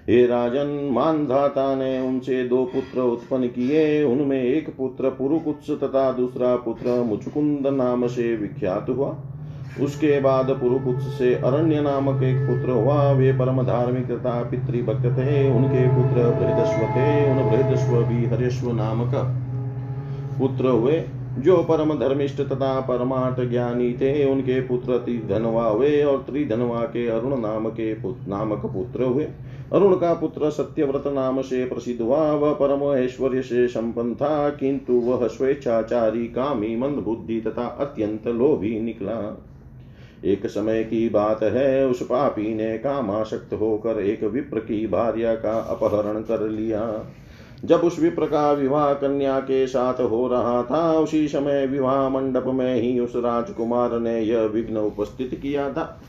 हे 0.09 0.27
राजन, 0.27 0.89
मानधाता 0.91 1.75
ने 1.75 1.99
उनसे 1.99 2.47
दो 2.47 2.65
पुत्र 2.65 3.01
उत्पन्न 3.01 3.47
किए। 3.47 4.03
उनमें 4.03 4.43
एक 4.43 4.69
पुत्र 4.77 5.09
पुरुकुत्स 5.09 5.71
तथा 5.71 6.11
दूसरा 6.11 6.55
पुत्र 6.55 7.03
मुचुकुंद 7.03 7.67
नाम 7.67 8.07
से 8.07 8.35
विख्यात 8.35 8.89
हुआ। 8.89 9.17
उसके 9.81 10.19
बाद 10.19 10.49
पुरुकुत्स 10.49 11.03
से 11.03 11.35
अरण्य 11.35 11.81
नामक 11.81 12.23
एक 12.23 12.35
पुत्र 12.35 12.71
हुआ। 12.71 13.11
वे 13.11 13.33
परम 13.33 13.63
धार्मिक 13.63 14.05
तथा 14.05 14.43
पितृभक्त 14.43 15.05
थे। 15.05 15.51
उनके 15.51 15.87
पुत्र 15.87 16.29
बृहदस्व 16.29 16.83
थे। 16.83 17.31
उन 17.31 17.49
बृहदस्व 17.49 18.03
भी 18.03 18.25
हरेश्व 18.25 18.71
नामक 18.71 19.41
पुत्र 20.39 20.67
हुए, 20.67 21.03
जो 21.39 21.57
परम 21.57 21.99
धर्मिष्ठ 21.99 22.41
तथा 22.41 22.79
परमार्थ 22.79 23.49
ज्ञानी 23.49 23.93
थे, 23.93 24.25
उनके 24.25 24.61
पुत्र 24.61 24.97
त्रिधनवा 24.97 25.67
हुए 25.67 26.03
और 26.03 26.17
त्रिधनवा 26.17 26.81
के 26.81 27.07
अरुण 27.07 27.39
नाम 27.39 27.69
के 27.69 27.93
नामक 28.29 28.65
पुत्र 28.65 29.03
हुए। 29.03 29.27
अरुण 29.73 29.95
का 29.95 30.13
पुत्र 30.13 30.49
सत्यव्रत 30.49 31.03
नाम 31.07 31.41
से 31.41 31.65
प्रसिद्ध 31.65 32.01
हुआ, 32.01 32.31
वह 32.31 32.53
परम 32.53 32.97
ऐश्वर्य 32.97 33.41
से 33.41 33.67
संपन्न 33.67 34.15
था, 34.15 34.49
किंतु 34.49 34.93
वह 34.93 35.27
स्वेच्छाचारी, 35.27 36.27
कामी 36.27 36.75
मंद 36.75 36.95
बुद्धि 36.95 37.41
तथा 37.41 37.65
अत्यंत 37.65 38.27
लोभी 38.27 38.79
निकला। 38.79 39.43
एक 40.25 40.47
समय 40.47 40.83
की 40.83 41.09
बात 41.09 41.43
है, 41.43 41.87
उस 41.87 42.03
पापी 42.03 42.55
ने 42.55 42.77
कामाशक्त 42.77 43.53
होकर 43.53 43.99
एक 43.99 44.23
विप्र 44.23 44.59
की 44.59 44.87
भार्या 44.87 45.35
का 45.35 45.57
अपहरण 45.59 46.21
कर 46.21 46.49
लिया। 46.49 47.11
जब 47.65 47.79
उस 47.79 47.99
विप्र 47.99 48.25
का 48.25 48.51
विवाह 48.51 48.93
कन्या 48.93 49.39
के 49.39 49.67
साथ 49.67 49.93
हो 49.93 50.27
रहा 50.27 50.63
था, 50.63 50.93
उसी 50.93 51.27
समय 51.27 51.67
विवाह 51.67 52.09
मंडप 52.09 52.43
में 52.47 52.81
ही 52.81 52.99
उस 52.99 53.13
राजकुमार 53.15 53.99
ने 53.99 54.19
यह 54.19 54.41
विघ्न 54.41 54.77
उपस्थित 54.77 55.39
किया 55.41 55.69
था। 55.69 56.01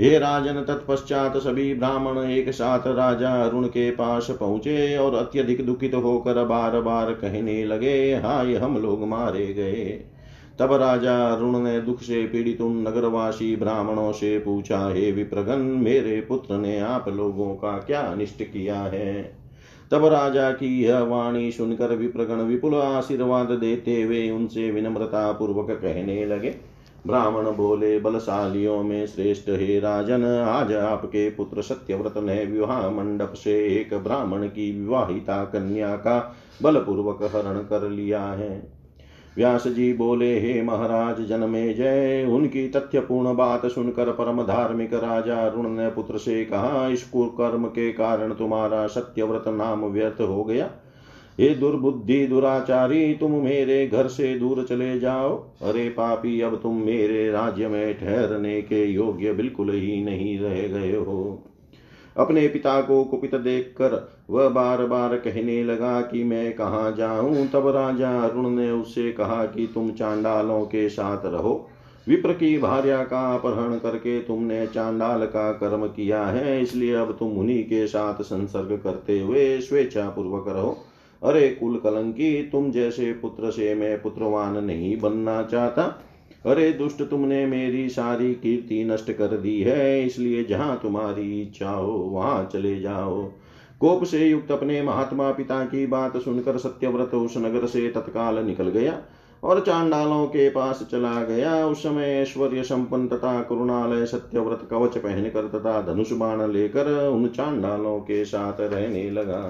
हे 0.00 0.18
राजन, 0.18 0.52
तत्पश्चात 0.52 1.36
सभी 1.36 1.74
ब्राह्मण 1.74 2.18
एक 2.18 2.50
साथ 2.50 2.86
राजा 2.86 3.44
अरुण 3.44 3.66
के 3.66 3.90
पास 3.90 4.30
पहुँचे 4.30 4.96
और 4.96 5.14
अत्यधिक 5.14 5.66
दुखित 5.66 5.94
होकर 5.94 6.44
बार 6.44 6.80
बार 6.80 7.12
कहने 7.12 7.64
लगे, 7.64 8.14
हाय, 8.14 8.54
हम 8.54 8.78
लोग 8.78 9.08
मारे 9.08 9.46
गए। 9.46 10.04
तब 10.58 10.72
राजा 10.72 11.28
अरुण 11.28 11.58
ने 11.58 11.80
दुख 11.80 12.02
से 12.02 12.26
पीड़ित 12.26 12.60
उन 12.60 12.88
नगरवासी 12.88 13.56
ब्राह्मणों 13.56 14.12
से 14.12 14.38
पूछा, 14.38 14.88
हे 14.88 15.12
विप्रगन, 15.12 15.58
मेरे 15.58 16.20
पुत्र 16.20 16.54
ने 16.54 16.78
आप 16.80 17.08
लोगों 17.08 17.54
का 17.54 17.78
क्या 17.78 18.00
अनिष्ट 18.00 18.42
किया 18.42 18.76
है? 18.76 19.41
तब 19.92 20.04
राजा 20.04 20.50
की 20.50 20.82
यह 20.84 20.98
वाणी 20.98 21.52
सुनकर 21.52 21.96
विप्रगण 21.96 22.34
विपुल 22.34 22.74
आशीर्वाद 22.74 23.46
देते 23.46 24.02
हुए 24.02 24.30
उनसे 24.30 24.70
विनम्रता 24.70 25.32
पूर्वक 25.32 25.70
कहने 25.70 26.26
लगे। 26.26 26.54
ब्राह्मण 27.06 27.50
बोले, 27.50 28.00
बलशालियों 28.00 28.82
में 28.82 29.06
श्रेष्ठ 29.06 29.48
हे 29.48 29.78
राजन, 29.80 30.24
आज 30.48 30.72
आपके 30.72 31.30
पुत्र 31.30 31.62
सत्यव्रत 31.62 32.14
ने 32.16 32.44
विवाह 32.44 32.90
मंडप 32.90 33.32
से 33.32 33.80
एक 33.80 33.94
ब्राह्मण 33.94 34.46
की 34.46 34.80
विवाहिता 34.80 35.44
कन्या 35.44 35.96
का 35.96 36.36
बलपूर्वक 36.62 37.22
हरण 37.22 37.58
कर 37.58 37.88
लिया 37.88 38.22
है। 38.22 38.81
व्यास 39.36 39.66
जी 39.66 39.92
बोले, 39.92 40.40
हे 40.40 40.62
महाराज, 40.62 41.26
जनमे 41.26 41.74
जय। 41.74 42.26
उनकी 42.30 42.68
तथ्यपूर्ण 42.68 43.36
बात 43.36 43.66
सुनकर 43.66 44.10
परम 44.10 44.42
धार्मिक 44.42 44.94
राजा 44.94 45.36
अरुण 45.36 45.68
ने 45.68 45.88
पुत्र 45.88 46.18
से 46.18 46.44
कहा, 46.44 46.88
इस 46.88 47.04
कुकर्म 47.04 47.64
के 47.64 47.92
कारण 47.92 48.32
तुम्हारा 48.34 48.86
सत्यव्रत 48.86 49.44
नाम 49.48 49.84
व्यर्थ 49.84 50.20
हो 50.20 50.44
गया। 50.44 50.70
हे 51.40 51.48
दुर्बुद्धि 51.48 52.26
दुराचारी, 52.26 53.14
तुम 53.14 53.32
मेरे 53.32 53.86
घर 53.86 54.06
से 54.06 54.38
दूर 54.38 54.66
चले 54.68 55.00
जाओ। 55.00 55.44
अरे 55.62 55.88
पापी, 55.88 56.40
अब 56.40 56.60
तुम 56.62 56.76
मेरे 56.76 57.30
राज्य 57.30 57.68
में 57.68 57.98
ठहरने 57.98 58.62
के 58.62 58.84
योग्य 58.84 59.32
बिल्कुल 59.32 59.70
ही 59.70 60.04
नहीं 60.04 60.38
रह 60.38 60.68
गए 60.68 60.96
हो। 60.96 61.48
अपने 62.16 62.46
पिता 62.48 62.80
को 62.80 63.02
कुपित 63.04 63.34
देखकर 63.34 63.92
वह 64.30 64.48
बार 64.48 64.84
बार 64.86 65.16
कहने 65.16 65.62
लगा 65.64 66.00
कि 66.00 66.22
मैं 66.24 66.52
कहाँ 66.52 66.92
जाऊँ? 66.92 67.46
तब 67.46 67.68
राजा 67.68 68.10
अरुण 68.20 68.48
ने 68.50 68.70
उससे 68.70 69.10
कहा 69.12 69.44
कि 69.46 69.66
तुम 69.74 69.90
चांडालों 69.92 70.64
के 70.64 70.88
साथ 70.88 71.26
रहो। 71.26 71.68
विप्र 72.06 72.32
की 72.32 72.56
भार्या 72.58 73.02
का 73.04 73.22
अपहरण 73.34 73.76
करके 73.78 74.18
तुमने 74.20 74.66
चांडाल 74.66 75.24
का 75.26 75.52
कर्म 75.52 75.86
किया 75.86 76.24
है, 76.24 76.60
इसलिए 76.62 76.94
अब 76.94 77.16
तुम 77.18 77.38
उन्हीं 77.38 77.62
के 77.64 77.86
साथ 77.86 78.22
संसर्ग 78.22 78.80
करते 78.84 79.20
हुए 79.20 79.60
स्वेच्छा 79.60 80.08
पूर्वक 80.08 80.48
रहो। 80.48 80.76
अरे 81.22 81.48
कुल 81.50 81.76
कलंकी 81.76 82.42
तुम 82.42 82.70
जैसे 82.70 83.12
पुत्र 83.12 83.50
से 83.50 83.74
मैं 83.74 84.00
पुत्रवान 84.02 84.64
नहीं 84.64 84.96
बनना 85.00 85.42
चाहता। 85.42 85.84
अरे 86.44 86.70
दुष्ट 86.72 87.02
तुमने 87.02 87.44
मेरी 87.46 87.88
सारी 87.88 88.32
कीर्ति 88.34 88.82
नष्ट 88.84 89.12
कर 89.12 89.36
दी 89.36 89.60
है, 89.60 90.04
इसलिए 90.06 90.44
जहाँ 90.44 90.78
तुम्हारी 90.82 91.40
इच्छा 91.42 91.70
हो, 91.70 91.92
वहाँ 91.92 92.44
चले 92.52 92.78
जाओ। 92.80 93.22
कोप 93.80 94.04
से 94.04 94.26
युक्त 94.26 94.50
अपने 94.50 94.82
महात्मा 94.82 95.30
पिता 95.32 95.64
की 95.64 95.86
बात 95.86 96.16
सुनकर 96.16 96.58
सत्यव्रत 96.58 97.14
उस 97.14 97.36
नगर 97.36 97.66
से 97.66 97.88
तत्काल 97.88 98.38
निकल 98.38 98.68
गया 98.68 98.98
और 99.42 99.60
चांडालों 99.60 100.26
के 100.26 100.48
पास 100.50 100.86
चला 100.90 101.22
गया। 101.22 101.66
उस 101.66 101.82
समय 101.82 102.12
ऐश्वर्य 102.12 102.62
संपन्न 102.62 103.08
तथा 103.08 103.40
करुणालय 103.42 104.06
सत्यव्रत 104.06 104.66
कवच 104.70 104.98
पहनकर 104.98 105.48
तथा 105.48 105.80
धनुष 105.82 106.12
बाण 106.12 106.50
लेकर 106.52 106.90
उन 107.08 107.26
चांडालों 107.28 107.98
के 108.00 108.24
साथ 108.24 108.60
रहने 108.60 109.10
लगा। 109.10 109.42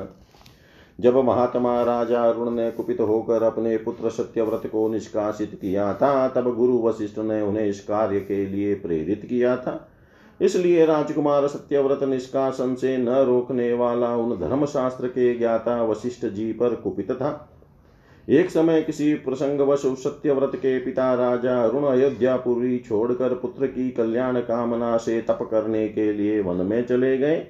जब 1.01 1.17
महात्मा 1.17 1.83
राजा 1.83 2.23
अरुण 2.23 2.51
ने 2.51 2.71
कुपित 2.71 3.01
होकर 3.01 3.43
अपने 3.43 3.77
पुत्र 3.77 4.11
सत्यव्रत 4.11 4.67
को 4.67 4.89
निष्कासित 4.89 5.59
किया 5.61 5.95
था, 5.95 6.29
तब 6.29 6.55
गुरु 6.57 6.79
वशिष्ठ 6.79 7.19
ने 7.19 7.41
उन्हें 7.41 7.67
इस 7.67 7.81
कार्य 7.81 8.21
के 8.21 8.47
लिए 8.47 8.75
प्रेरित 8.75 9.27
किया 9.29 9.57
था। 9.57 9.89
इसलिए 10.41 10.87
राजकुमार 10.87 11.47
सत्यव्रत 11.47 12.03
निष्कासन 12.03 12.75
से 12.75 12.97
न 12.97 13.09
रोकने 13.09 13.73
वाला 13.73 14.17
उन 14.17 14.41
धर्मशास्त्र 14.41 15.07
के 15.07 15.35
ज्ञाता 15.35 15.83
वशिष्ठ 15.83 16.27
जी 16.27 16.53
पर 16.53 16.75
कुपित 16.75 17.13
था। 17.13 17.49
एक 18.29 18.51
समय 18.51 18.83
किसी 18.83 19.15
प्रसंगवश 19.15 19.79
सत्यव्रत 19.79 20.53
के 20.57 20.79
पिता 20.79 21.15
राजा 21.15 21.63
अरुण 21.65 21.85
अयोध्यापुरी 21.85 22.79
छोड़कर 22.79 23.35
पुत्र 23.35 23.67
की 23.67 23.91
कल्याण 23.91 24.41
कामना 24.41 24.97
से 24.97 25.21
तप 25.21 25.49
करने 25.51 25.89
के 25.89 26.13
लिए 26.13 26.41
वन 26.41 26.57
में 26.57 26.87
चले 26.87 27.19
गए। 27.19 27.47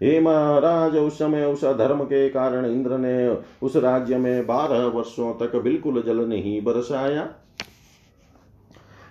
हे 0.00 0.20
महाराज 0.20 0.96
उस 0.96 1.18
समय 1.18 1.44
उस 1.44 1.64
धर्म 1.64 2.02
के 2.04 2.28
कारण 2.28 2.66
इंद्र 2.66 2.98
ने 2.98 3.28
उस 3.62 3.76
राज्य 3.76 4.16
में 4.16 4.46
बारह 4.46 4.84
वर्षों 4.86 5.32
तक 5.34 5.56
बिल्कुल 5.56 6.02
जल 6.06 6.18
नहीं 6.20 6.60
बरसाया। 6.62 7.28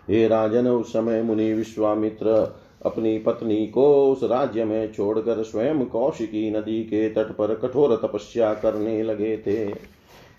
हे 0.09 0.27
राजन, 0.27 0.67
उस 0.67 0.93
समय 0.93 1.21
मुनि 1.21 1.53
विश्वामित्र 1.53 2.55
अपनी 2.85 3.17
पत्नी 3.19 3.67
को 3.67 4.11
उस 4.11 4.23
राज्य 4.23 4.65
में 4.65 4.91
छोड़कर 4.93 5.43
स्वयं 5.43 5.85
कौशिकी 5.85 6.49
नदी 6.51 6.83
के 6.83 7.09
तट 7.09 7.31
पर 7.31 7.55
कठोर 7.55 7.95
तपस्या 7.95 8.53
करने 8.53 9.03
लगे 9.03 9.37
थे। 9.37 9.65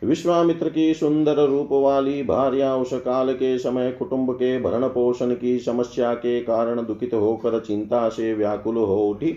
विश्वामित्र 0.05 0.69
की 0.69 0.95
सुंदर 0.95 1.37
रूप 1.37 1.69
वाली 1.73 2.23
भार्या 2.23 2.75
उस 2.77 2.93
काल 2.93 3.33
के 3.33 3.59
समय 3.59 3.91
कुटुंब 3.93 4.33
के 4.33 4.59
भरण 4.61 4.87
पोषण 4.89 5.35
की 5.35 5.59
समस्या 5.59 6.15
के 6.15 6.41
कारण 6.41 6.85
दुखित 6.87 7.15
होकर 7.15 7.61
चिंता 7.61 8.09
से 8.09 8.35
व्याकुल 8.35 8.77
हो 8.77 9.09
उठी। 9.09 9.37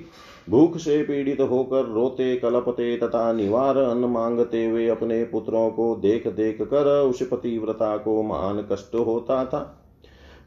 भूख 0.49 0.77
से 0.77 1.03
पीड़ित 1.03 1.41
होकर 1.41 1.85
रोते, 1.85 2.35
कलपते 2.35 2.97
तथा 2.97 3.33
निवार 3.33 3.77
अन्न 3.77 4.05
मांगते 4.05 4.65
हुए 4.65 4.87
अपने 4.87 5.23
पुत्रों 5.23 5.69
को 5.69 5.95
देख 5.95 6.27
देख 6.27 6.61
कर 6.61 7.01
उस 7.01 7.23
पतिव्रता 7.23 7.97
को 7.97 8.23
महान 8.23 8.67
कष्ट 8.71 8.95
होता 8.95 9.45
था। 9.45 9.75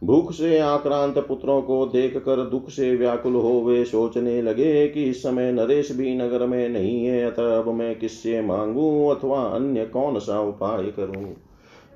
भूख 0.05 0.32
से 0.32 0.59
आक्रांत 0.59 1.18
पुत्रों 1.18 1.62
को 1.62 1.86
देख 1.86 2.16
कर 2.16 2.36
दुख 2.36 2.68
से 2.68 2.96
व्याकुल 2.96 3.32
हो 3.32 3.61
वे 3.61 3.84
सोचने 3.84 4.42
लगे 4.42 4.88
कि 4.88 5.05
इस 5.05 5.22
समय 5.22 5.53
नरेश 5.53 5.92
भी 5.92 6.14
नगर 6.16 6.46
में 6.46 6.68
नहीं 6.68 7.07
है, 7.07 7.30
अतः 7.30 7.59
अब 7.59 7.68
मैं 7.68 7.98
किससे 7.98 8.40
मांगू 8.40 9.09
अथवा 9.09 9.40
अन्य 9.40 9.84
कौन 9.84 10.18
सा 10.18 10.40
उपाय 10.40 10.82
करूँ? 10.82 11.36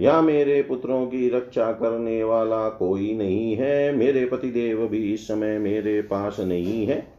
या 0.01 0.21
मेरे 0.21 0.63
पुत्रों 0.63 1.07
की 1.07 1.29
रक्षा 1.29 1.73
करने 1.73 2.25
वाला 2.25 2.69
कोई 2.69 3.15
नहीं 3.15 3.57
है, 3.57 3.97
मेरे 3.97 4.25
पतिदेव 4.25 4.89
भी 4.89 5.15
इस 5.15 5.29
समय 5.29 5.59
मेरे 5.59 6.03
पास 6.03 6.41
नहीं 6.41 6.87
है। 6.87 7.16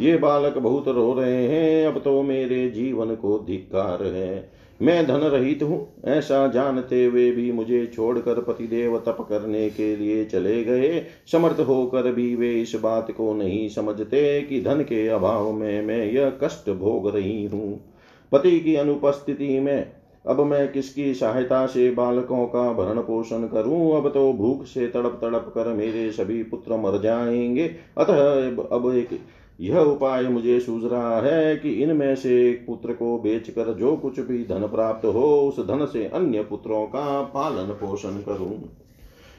ये 0.00 0.16
बालक 0.16 0.58
बहुत 0.58 0.88
रो 0.88 1.12
रहे 1.14 1.46
हैं, 1.46 1.86
अब 1.86 2.00
तो 2.00 2.22
मेरे 2.22 2.68
जीवन 2.70 3.14
को 3.14 3.38
धिक्कार 3.38 4.02
है। 4.02 4.52
मैं 4.80 5.06
धन 5.06 5.14
रहित 5.14 5.62
हूँ, 5.62 5.86
ऐसा 6.04 6.46
जानते 6.46 7.04
हुए 7.04 7.30
भी 7.30 7.50
मुझे 7.52 7.84
छोड़कर 7.86 8.40
पतिदेव 8.40 8.96
तप 8.98 9.26
करने 9.28 9.68
के 9.70 9.96
लिए 9.96 10.24
चले 10.24 10.64
गए। 10.64 11.02
समर्थ 11.32 11.60
होकर 11.60 12.12
भी 12.12 12.34
वे 12.34 12.52
इस 12.52 12.74
बात 12.82 13.10
को 13.10 13.32
नहीं 13.34 13.68
समझते 13.68 14.40
कि 14.42 14.60
धन 14.60 14.80
के 14.82 15.06
अभाव 15.08 15.52
में 15.52 15.82
मैं 15.82 16.04
यह 16.12 16.32
कष्ट 16.42 16.70
भोग 16.70 17.08
रही 17.14 17.44
हूँ। 17.44 17.80
पति 18.32 18.58
की 18.60 18.74
अनुपस्थिति 18.74 19.60
में, 19.60 19.92
अब 20.26 20.40
मैं 20.40 20.72
किसकी 20.72 21.14
सहायता 21.14 21.66
से 21.66 21.90
बालकों 21.90 22.46
का 22.46 22.72
भरण 22.72 22.98
पोषण 22.98 23.46
करूँ? 23.46 23.96
अब 23.96 24.08
तो 24.08 24.32
भूख 24.32 24.64
से 24.64 24.86
तड़प 24.86 25.18
तड़प 25.22 25.52
कर 25.54 25.68
मेरे 25.68 26.10
सभी 26.12 26.42
पुत्र 26.42 26.76
मर 26.76 27.00
जाएँगे। 27.00 27.70
अतः 27.98 28.46
अब 28.76 28.92
एक 28.96 29.18
यह 29.60 29.78
उपाय 29.78 30.28
मुझे 30.28 30.60
सूझ 30.60 30.84
रहा 30.84 31.20
है 31.20 31.56
कि 31.56 31.70
इनमें 31.72 32.16
से 32.16 32.50
एक 32.50 32.66
पुत्र 32.66 32.92
को 32.92 33.18
बेचकर 33.18 33.72
जो 33.72 33.96
कुछ 33.96 34.20
भी 34.20 34.44
धन 34.44 34.66
प्राप्त 34.66 35.04
हो, 35.04 35.48
उस 35.48 35.60
धन 35.60 35.86
से 35.86 36.06
अन्य 36.06 36.42
पुत्रों 36.42 36.86
का 36.86 37.22
पालन 37.22 37.72
पोषण 37.72 38.22
करूँ। 38.22 38.83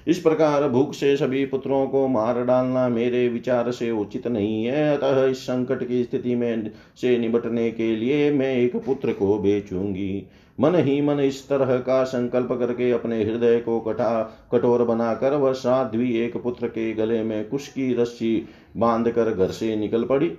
इस 0.08 0.20
प्रकार 0.20 0.68
भूख 0.70 0.94
से 0.94 1.18
सभी 1.18 1.46
पुत्रों 1.46 1.88
को 1.88 2.08
मार 2.08 2.44
डालना 2.46 2.90
मेरे 2.90 3.28
विचार 3.30 3.72
से 3.72 3.92
उचित 3.92 4.28
नहीं 4.28 4.66
है। 4.66 4.98
अतः 4.98 5.26
इस 5.26 5.38
संकट 5.38 5.88
की 5.88 6.04
स्थिति 6.04 6.36
में 6.36 6.72
से 7.02 7.18
निबटने 7.18 7.72
के 7.72 7.96
लिए 7.96 8.32
मैं 8.32 8.56
एक 8.56 8.76
पुत्र 8.76 9.14
को 9.14 9.38
बेचूँगी। 9.40 10.28
मन 10.60 10.76
ही 10.76 11.02
मन 11.02 11.20
इस 11.20 11.50
तरह 11.50 11.78
का 11.78 12.04
संकल्प 12.04 12.52
करके 12.52 12.92
अपने 12.92 13.24
हृदय 13.24 13.60
को 13.60 13.80
कटा 13.80 14.22
कठोर 14.52 14.84
बनाकर 14.84 15.34
वह 15.34 15.52
साध्वी 15.52 16.18
एक 16.18 16.38
पुत्र 16.38 16.68
के 16.68 16.94
गले 16.94 17.24
में 17.24 17.50
कुश 17.50 17.68
की 17.68 17.94
रस्सी 17.94 18.46
बाँध 18.78 19.10
कर 19.10 19.34
घर 19.34 19.48
से 19.48 19.76
निकल 19.76 20.04
पड़ी। 20.04 20.32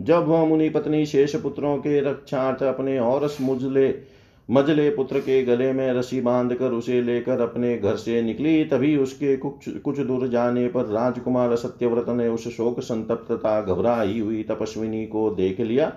जब 0.00 0.26
वह 0.26 0.44
मुनि 0.44 0.68
पत्नी 0.68 1.06
शेष 1.06 1.36
पुत्रों 1.36 1.76
के 1.76 2.00
रक्षार्थ 2.00 2.62
अपने 2.62 2.98
और 2.98 3.30
मुझले 3.40 4.17
मजले 4.50 4.90
पुत्र 4.90 5.20
के 5.20 5.44
गले 5.44 5.72
में 5.72 5.92
रस्सी 5.92 6.20
बाँध 6.20 6.54
कर 6.54 6.70
उसे 6.70 7.02
लेकर 7.02 7.40
अपने 7.40 7.78
घर 7.78 7.96
से 7.96 8.22
निकली, 8.22 8.64
तभी 8.64 8.96
उसके 8.96 9.36
कुछ 9.36 9.78
कुछ 9.78 9.98
दूर 9.98 10.28
जाने 10.28 10.68
पर 10.68 10.86
राजकुमार 10.86 11.56
सत्यव्रत 11.56 12.08
ने 12.08 12.28
उस 12.28 12.56
शोक 12.56 12.80
संतप्त 12.80 13.12
संतप्तता 13.12 13.60
घबराई 13.60 14.18
हुई 14.18 14.42
तपस्विनी 14.42 15.06
को 15.06 15.30
देख 15.30 15.60
लिया 15.60 15.92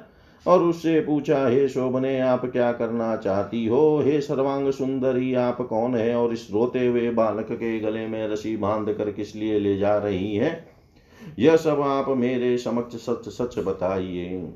और 0.48 0.62
उससे 0.62 1.02
पूछा, 1.02 1.48
हे 1.48 1.70
शोभने, 1.70 2.20
आप 2.20 2.46
क्या 2.46 2.72
करना 2.72 3.16
चाहती 3.16 3.66
हो? 3.66 4.02
हे 4.06 4.22
सर्वांग 4.22 4.72
सुंदरी, 4.72 5.34
आप 5.34 5.62
कौन 5.62 5.96
है 5.96 6.16
और 6.16 6.34
इस 6.34 6.48
रोते 6.52 6.88
हुए 6.88 7.12
बालक 7.12 7.48
के 7.52 7.80
गले 7.80 8.08
में 8.08 8.28
रसी 8.28 8.58
बाँध 8.58 8.94
कर 8.94 9.12
किस 9.12 9.36
लिए 9.36 9.60
ले 9.60 9.78
जा 9.78 9.98
रही 9.98 10.36
है? 10.36 10.66
यह 11.40 11.56
सब 11.56 11.82
आप 11.82 12.10
मेरे 12.10 12.58
समक्ष 12.58 12.96
सच 12.96 13.30
सच 13.30 13.60
बताइए। 13.60 14.54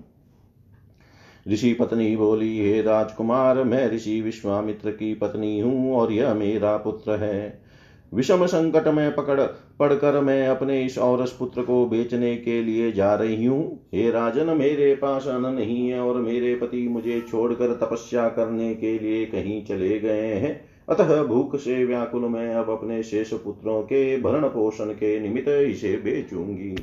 ऋषि 1.48 1.74
पत्नी 1.74 2.16
बोली, 2.16 2.60
हे 2.60 2.82
राजकुमार, 2.82 3.64
मैं 3.64 3.92
ऋषि 3.92 4.22
विश्वामित्र 4.22 4.92
की 4.92 5.14
पत्नी 5.14 5.60
हूँ 5.60 5.96
और 5.96 6.12
यह 6.12 6.34
मेरा 6.34 6.78
पुत्र 6.78 7.16
है। 7.16 7.66
विषम 8.14 8.46
संकट 8.46 8.88
में 8.88 9.16
पकड़ 9.16 9.42
पढ़कर 9.80 10.20
मैं 10.22 10.48
अपने 10.48 10.84
इस 10.84 10.98
औरस 10.98 11.32
पुत्र 11.32 11.62
को 11.62 11.86
बेचने 11.86 12.36
के 12.38 12.62
लिए 12.62 12.92
जा 12.92 13.16
रही 13.16 13.46
हूँ। 13.46 13.90
हे 13.94 14.12
राजन, 14.12 14.50
मेरे 14.58 14.96
पास 14.96 15.28
अन्न 15.28 15.46
नहीं 15.46 15.90
है 15.90 16.00
और 16.00 16.22
मेरे 16.22 16.56
पति 16.56 16.88
मुझे 16.88 17.22
छोड़कर 17.22 17.74
तपस्या 17.74 18.28
करने 18.30 18.74
के 18.76 19.00
लिए 19.00 19.26
कहीं 19.26 19.66
चले 19.66 20.00
गए 20.00 20.34
हैं। 20.34 20.60
अतः 20.90 21.24
भूख 21.24 21.56
से 21.56 21.86
व्याकुल 21.86 22.22
मैं 22.22 22.54
अब 22.56 22.70
अपने 22.70 23.04
शेष 23.04 23.34
पुत्रों 23.34 23.82
के 23.82 24.22
भरण 24.22 24.48
पोषण 24.48 24.86
के 24.86 25.20
निमित्त 25.20 25.50
इसे 25.50 25.96
बेचूँगी। 25.96 26.76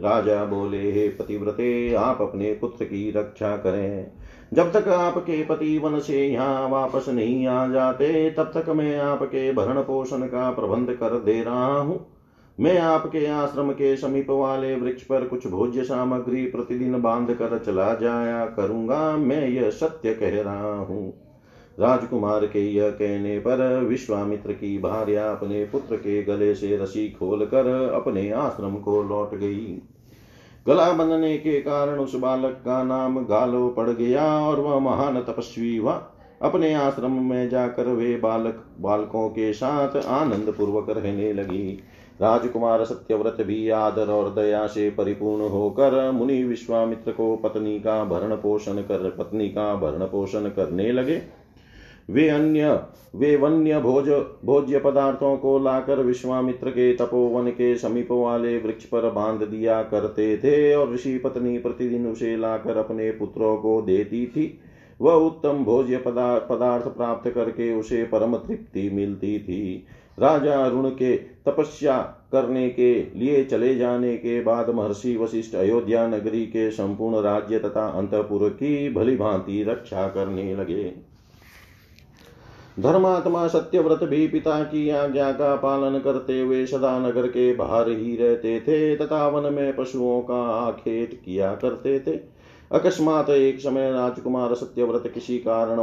राजा 0.00 0.44
बोले, 0.44 0.92
हे 0.92 1.08
पतिव्रते, 1.08 1.94
आप 1.94 2.22
अपने 2.22 2.52
पुत्र 2.52 2.84
की 2.84 3.10
रक्षा 3.10 3.56
करें। 3.56 4.12
जब 4.54 4.72
तक 4.72 4.88
आपके 4.88 5.44
पति 5.44 5.78
वन 5.78 6.00
से 6.00 6.26
यहाँ 6.26 6.68
वापस 6.68 7.08
नहीं 7.08 7.46
आ 7.46 7.68
जाते, 7.68 8.30
तब 8.30 8.42
तक 8.42 8.68
मैं 8.68 8.98
आपके 8.98 9.52
भरण 9.52 9.80
पोषण 9.82 10.26
का 10.26 10.50
प्रबंध 10.50 10.90
कर 10.90 11.18
दे 11.18 11.42
रहा 11.42 11.78
हूँ। 11.78 12.06
मैं 12.60 12.78
आपके 12.78 13.26
आश्रम 13.26 13.70
के 13.70 13.96
समीप 13.96 14.30
वाले 14.30 14.74
वृक्ष 14.74 15.02
पर 15.02 15.24
कुछ 15.24 15.46
भोज्य 15.46 15.84
सामग्री 15.84 16.46
प्रतिदिन 16.46 17.02
बाँध 17.02 17.30
कर 17.30 17.58
चला 17.58 17.94
जाया 17.94 18.46
करूँगा। 18.46 19.16
मैं 19.16 19.48
यह 19.48 19.70
सत्य 19.70 20.14
कह 20.14 20.42
रहा 20.42 20.78
हूँ। 20.78 21.23
राजकुमार 21.80 22.46
के 22.46 22.72
यह 22.72 22.90
कहने 22.90 23.38
पर 23.38 23.84
विश्वामित्र 23.84 24.52
की 24.52 24.78
भार्या 24.78 25.30
अपने 25.30 25.64
पुत्र 25.64 25.96
के 25.96 26.22
गले 26.22 26.54
से 26.54 26.76
रसी 26.76 27.08
खोलकर 27.10 27.66
अपने 27.94 28.30
आश्रम 28.30 28.76
को 28.76 29.02
लौट 29.02 29.34
गई। 29.34 29.82
गला 30.66 30.90
बनने 30.92 31.36
के 31.36 31.60
कारण 31.60 31.98
उस 31.98 32.14
बालक 32.14 32.62
का 32.64 32.82
नाम 32.82 33.24
गालो 33.24 33.68
पड़ 33.68 33.90
गया 33.90 34.40
और 34.40 34.60
वह 34.60 34.78
महान 34.78 35.20
तपस्वी 35.20 35.76
हुआ। 35.76 36.10
अपने 36.42 36.74
आश्रम 36.74 37.12
में 37.12 37.48
जाकर 37.48 37.86
वे 37.86 38.16
बालक, 38.16 38.64
बालकों 38.80 39.28
के 39.28 39.52
साथ 39.52 39.96
आनंद 39.96 40.54
पूर्वक 40.58 40.90
रहने 40.90 41.32
लगी। 41.32 41.82
राजकुमार 42.22 42.84
सत्यव्रत 42.84 43.36
भी 43.40 43.68
आदर 43.68 44.10
और 44.10 44.34
दया 44.34 44.66
से 44.66 44.90
परिपूर्ण 44.90 45.48
होकर 45.48 46.10
मुनि 46.10 46.44
विश्वामित्र 46.44 47.12
को 47.12 47.36
पत्नी 47.36 47.78
का 47.80 48.04
भरण 48.04 48.34
पोषण 48.34 48.74
कर, 48.74 49.10
पत्नी 49.18 49.48
का 49.48 49.74
भरण 49.74 50.04
पोषण 50.06 50.48
करने 50.48 50.92
लगे। 50.92 51.43
वे 52.08 52.28
अन्य, 52.28 52.80
वे 53.14 53.36
वन्य 53.36 53.78
भोज 53.80 54.08
भोज्य 54.44 54.78
पदार्थों 54.78 55.36
को 55.36 55.58
लाकर 55.58 56.00
विश्वामित्र 56.00 56.70
के 56.70 56.92
तपोवन 56.94 57.50
के 57.50 57.74
समीप 57.76 58.08
वाले 58.10 58.56
वृक्ष 58.58 58.84
पर 58.84 59.10
बाँध 59.10 59.42
दिया 59.42 59.82
करते 59.82 60.36
थे 60.36 60.74
और 60.74 60.92
ऋषि 60.94 61.16
पत्नी 61.18 61.58
प्रतिदिन 61.58 62.06
उसे 62.06 62.36
लाकर 62.36 62.76
अपने 62.76 63.10
पुत्रों 63.10 63.56
को 63.56 63.80
देती 63.82 64.26
थी। 64.26 64.58
वह 65.00 65.12
उत्तम 65.12 65.64
भोज्य 65.64 65.96
पदार्थ 65.96 66.86
प्राप्त 66.86 67.30
करके 67.30 67.72
उसे 67.74 68.02
परम 68.04 68.36
तृप्ति 68.36 68.88
मिलती 68.90 69.38
थी। 69.38 69.86
राजा 70.18 70.54
अरुण 70.64 70.88
के 70.90 71.16
तपस्या 71.16 71.98
करने 72.32 72.68
के 72.70 72.94
लिए 73.14 73.44
चले 73.44 73.74
जाने 73.74 74.16
के 74.16 74.40
बाद 74.42 74.70
महर्षि 74.70 75.16
वशिष्ठ 75.16 75.54
अयोध्या 75.54 76.06
नगरी 76.06 76.44
के 76.46 76.70
संपूर्ण 76.70 77.22
राज्य 77.22 77.58
तथा 77.58 77.86
अंतपुर 77.88 78.48
की 78.48 78.92
भली 78.92 79.16
भांति 79.16 79.62
रक्षा 79.62 80.08
करने 80.08 80.54
लगे। 80.56 81.13
धर्मात्मा 82.80 83.46
सत्यव्रत 83.46 84.02
भी 84.04 84.26
पिता 84.28 84.62
की 84.62 84.88
आज्ञा 84.90 85.30
का 85.32 85.54
पालन 85.56 85.98
करते 85.98 86.40
हुए 86.40 86.64
सदा 86.66 86.98
नगर 86.98 87.26
के 87.26 87.54
बाहर 87.54 87.88
ही 87.88 88.16
रहते 88.16 88.60
थे, 88.60 88.96
तथा 88.96 89.28
वन 89.28 89.52
में 89.52 89.76
पशुओं 89.76 90.20
का 90.20 90.42
आखेट 90.48 91.14
किया 91.14 91.54
करते 91.54 91.98
थे। 92.00 92.18
अकस्मात 92.72 93.30
एक 93.30 93.60
समय 93.60 93.90
राजकुमार 93.92 94.54
सत्यव्रत 94.54 95.10
किसी 95.14 95.38
कारण 95.38 95.80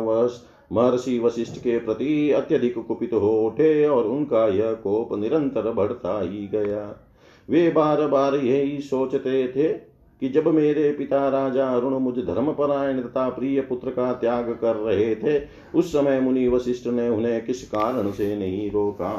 महर्षि 0.73 1.19
वशिष्ठ 1.19 1.57
के 1.57 1.77
प्रति 1.79 2.31
अत्यधिक 2.31 2.77
कुपित 2.77 3.13
हो 3.13 3.31
उठे 3.47 3.85
और 3.85 4.03
उनका 4.03 4.47
यह 4.47 4.73
कोप 4.73 5.15
निरंतर 5.19 5.71
बढ़ता 5.71 6.19
ही 6.21 6.47
गया। 6.47 7.07
वे 7.49 7.69
बार 7.69 8.07
बार 8.07 8.35
यही 8.35 8.79
सोचते 8.79 9.47
थे 9.47 9.90
कि 10.21 10.29
जब 10.29 10.47
मेरे 10.47 10.91
पिता 10.91 11.27
राजा 11.29 11.67
अरुण 11.67 11.93
मुझ 11.93 12.13
धर्मपरायण 12.17 13.01
तथा 13.01 13.27
प्रिय 13.29 13.61
पुत्र 13.61 13.89
का 13.89 14.11
त्याग 14.13 14.49
कर 14.61 14.75
रहे 14.75 15.15
थे, 15.15 15.41
उस 15.75 15.91
समय 15.91 16.19
मुनि 16.19 16.47
वशिष्ठ 16.47 16.87
ने 16.87 17.07
उन्हें 17.09 17.45
किस 17.45 17.63
कारण 17.67 18.11
से 18.11 18.35
नहीं 18.35 18.69
रोका? 18.71 19.13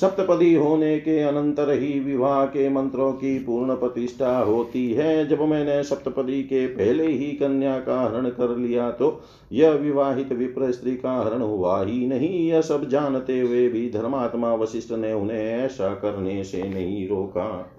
सप्तपदी 0.00 0.54
होने 0.54 0.98
के 0.98 1.18
अनंतर 1.20 1.70
ही 1.72 1.98
विवाह 2.00 2.44
के 2.46 2.68
मंत्रों 2.68 3.12
की 3.12 3.38
पूर्ण 3.38 3.74
प्रतिष्ठा 3.74 4.38
होती 4.38 4.92
है। 4.92 5.26
जब 5.28 5.42
मैंने 5.42 5.82
सप्तपदी 5.82 6.42
के 6.42 6.66
पहले 6.66 7.06
ही 7.06 7.26
कन्या 7.32 7.78
का 7.78 8.00
हरण 8.00 8.28
कर 8.28 8.56
लिया 8.56 8.90
तो 8.90 9.20
यह 9.52 9.70
विवाहित 9.72 10.32
विप्र 10.32 10.70
स्त्री 10.72 10.96
का 10.96 11.12
हरण 11.12 11.42
हुआ 11.42 11.82
ही 11.84 12.06
नहीं। 12.06 12.48
यह 12.48 12.60
सब 12.60 12.88
जानते 12.88 13.40
हुए 13.40 13.68
भी 13.68 13.90
धर्मात्मा 13.90 14.54
वशिष्ठ 14.54 14.92
ने 14.92 15.12
उन्हें 15.12 15.44
ऐसा 15.58 15.94
करने 15.94 16.42
से 16.44 16.62
नहीं 16.62 17.08
रोका। 17.08 17.76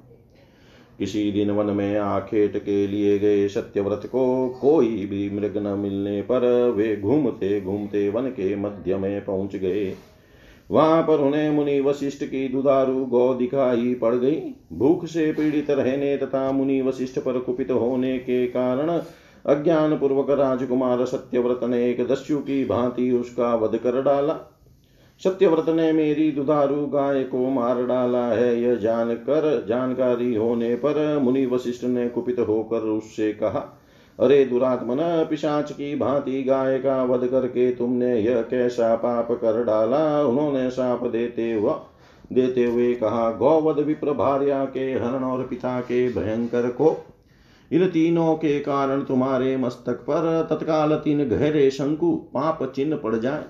किसी 1.01 1.31
दिन 1.31 1.51
वन 1.51 1.65
में 1.65 1.97
आखेट 1.97 2.57
के 2.57 2.87
लिए 2.87 3.19
गए 3.19 3.47
सत्यव्रत 3.47 4.01
को, 4.05 4.49
कोई 4.61 5.05
भी 5.05 5.29
मृग 5.29 5.57
न 5.57 5.79
मिलने 5.79 6.21
पर 6.21 6.73
वे 6.77 6.95
घूमते 6.97 7.61
घूमते 7.61 8.09
वन 8.09 8.27
के 8.27 8.55
मध्य 8.55 8.97
में 8.97 9.25
पहुँच 9.25 9.55
गए। 9.55 9.93
वहाँ 10.71 11.01
पर 11.01 11.19
उन्हें 11.19 11.49
मुनि 11.51 11.79
वशिष्ठ 11.81 12.23
की 12.23 12.47
दुधारू 12.47 13.05
गौ 13.05 13.33
दिखाई 13.33 13.93
पड़ 13.93 14.15
गई। 14.15 14.41
भूख 14.73 15.05
से 15.05 15.31
पीड़ित 15.31 15.69
रहने 15.69 16.17
तथा 16.17 16.51
मुनि 16.51 16.81
वशिष्ठ 16.81 17.19
पर 17.19 17.39
कुपित 17.39 17.71
होने 17.71 18.17
के 18.19 18.47
कारण 18.47 18.89
अज्ञान 19.45 19.97
पूर्वक 19.97 20.29
राजकुमार 20.29 21.05
सत्यव्रत 21.05 21.59
ने 21.63 21.89
एक 21.89 22.07
दस्यु 22.07 22.37
की 22.37 22.65
भांति 22.65 23.11
उसका 23.11 23.55
वध 23.55 23.77
कर 23.77 24.01
डाला। 24.01 24.50
सत्यव्रत 25.23 25.69
ने 25.69 25.91
मेरी 25.91 26.31
दुधारू 26.31 26.85
गाय 26.85 27.23
को 27.23 27.49
मार 27.49 27.85
डाला 27.85 28.25
है। 28.25 28.61
यह 28.61 28.75
जानकर, 28.75 29.65
जानकारी 29.67 30.33
होने 30.35 30.73
पर 30.75 31.19
मुनि 31.19 31.45
वशिष्ठ 31.45 31.83
ने 31.83 32.07
कुपित 32.09 32.39
होकर 32.39 32.77
उससे 32.77 33.31
कहा, 33.33 33.59
अरे 34.19 34.43
दुरात्मन, 34.45 34.97
पिशाच 35.29 35.71
की 35.71 35.95
भांति 35.95 36.41
गाय 36.43 36.77
का 36.79 37.03
वध 37.03 37.27
करके 37.27 37.71
तुमने 37.71 38.15
यह 38.15 38.41
कैसा 38.41 38.95
पाप 38.95 39.31
कर 39.31 39.63
डाला? 39.63 40.23
उन्होंने 40.23 40.69
साप 40.69 41.05
देते 41.05 41.51
हुआ, 41.53 41.79
देते 42.33 42.65
हुए 42.65 42.93
कहा, 42.93 43.31
गौवध 43.31 43.79
विप्र 43.79 44.13
भार्या 44.13 44.63
के 44.65 44.91
हरण 44.93 45.23
और 45.23 45.45
पिता 45.47 45.79
के 45.81 46.07
भयंकर 46.09 46.69
को 46.71 46.95
इन 47.71 47.87
तीनों 47.87 48.35
के 48.35 48.59
कारण 48.59 49.01
तुम्हारे 49.01 49.55
मस्तक 49.57 50.03
पर 50.09 50.47
तत्काल 50.49 50.95
तीन 50.95 51.27
गहरे 51.29 51.69
शंकु, 51.71 52.11
पाप 52.33 52.71
चिन्ह 52.75 52.95
पड़ 52.95 53.15
जाए। 53.15 53.43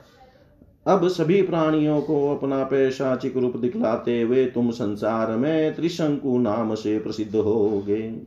अब 0.86 1.08
सभी 1.08 1.42
प्राणियों 1.42 2.02
को 2.02 2.38
अपना 2.38 2.64
पैशाचिक 2.64 3.38
रूप 3.38 3.58
दिखलाते 3.58 4.22
हुए 4.22 4.46
तुम 4.46 4.72
संसार 4.72 5.32
में 5.32 5.76
त्रिशंकु 5.76 6.38
नाम 6.38 6.76
से 6.76 7.00
प्रसिद्ध 7.00 7.36
होगे। 7.36 8.22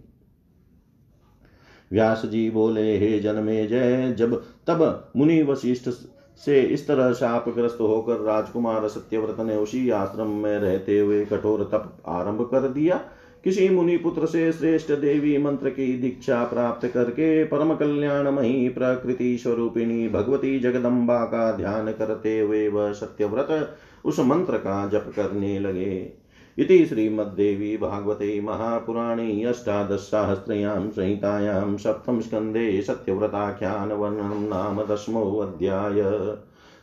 व्यास 1.92 2.22
जी 2.26 2.50
बोले, 2.50 2.98
हे 2.98 3.18
जन्मे 3.20 3.66
जय 3.66 4.12
जब 4.18 4.42
तब 4.66 5.10
मुनि 5.16 5.42
वशिष्ठ 5.42 5.88
से 6.44 6.60
इस 6.62 6.86
तरह 6.88 7.12
शापग्रस्त 7.12 7.78
होकर 7.80 8.20
राजकुमार 8.20 8.88
सत्यव्रत 8.88 9.40
ने 9.40 9.56
उसी 9.56 9.90
आश्रम 9.90 10.30
में 10.30 10.58
रहते 10.58 10.98
हुए 10.98 11.24
कठोर 11.24 11.64
तप 11.72 12.02
आरंभ 12.08 12.48
कर 12.50 12.68
दिया 12.68 13.00
किसी 13.44 13.68
मुनि 13.68 13.96
पुत्र 13.96 14.26
से 14.26 14.52
श्रेष्ठ 14.52 14.92
देवी 14.92 15.38
मंत्र 15.38 15.70
की 15.70 15.98
दीक्षा 15.98 16.44
प्राप्त 16.44 16.86
करके 16.86 17.44
परम 17.44 17.74
कल्याणमयी 17.74 18.68
प्रकृति 18.68 19.38
स्वरूपिणी 19.38 20.08
भगवती 20.08 20.58
जगदम्बा 20.60 21.24
का 21.24 21.52
ध्यान 21.52 21.92
करते 21.92 22.40
हुए 22.40 22.68
वह 22.68 22.92
सत्यव्रत 22.92 23.78
उस 24.04 24.20
मंत्र 24.20 24.56
का 24.56 24.88
जप 24.88 25.12
करने 25.16 25.58
लगे। 25.58 26.12
इति 26.58 26.86
श्रीमद्देवी 26.86 27.76
भागवते 27.76 28.40
महापुराणे 28.40 29.44
अष्टादशसाहस्रयां 29.44 30.90
संहितायां 30.90 31.76
सप्तमस्कन्धे 31.76 32.82
सत्यव्रताख्यानवर्णनं 32.82 34.48
नाम 34.48 34.82
दशमोऽध्याय 34.82 36.02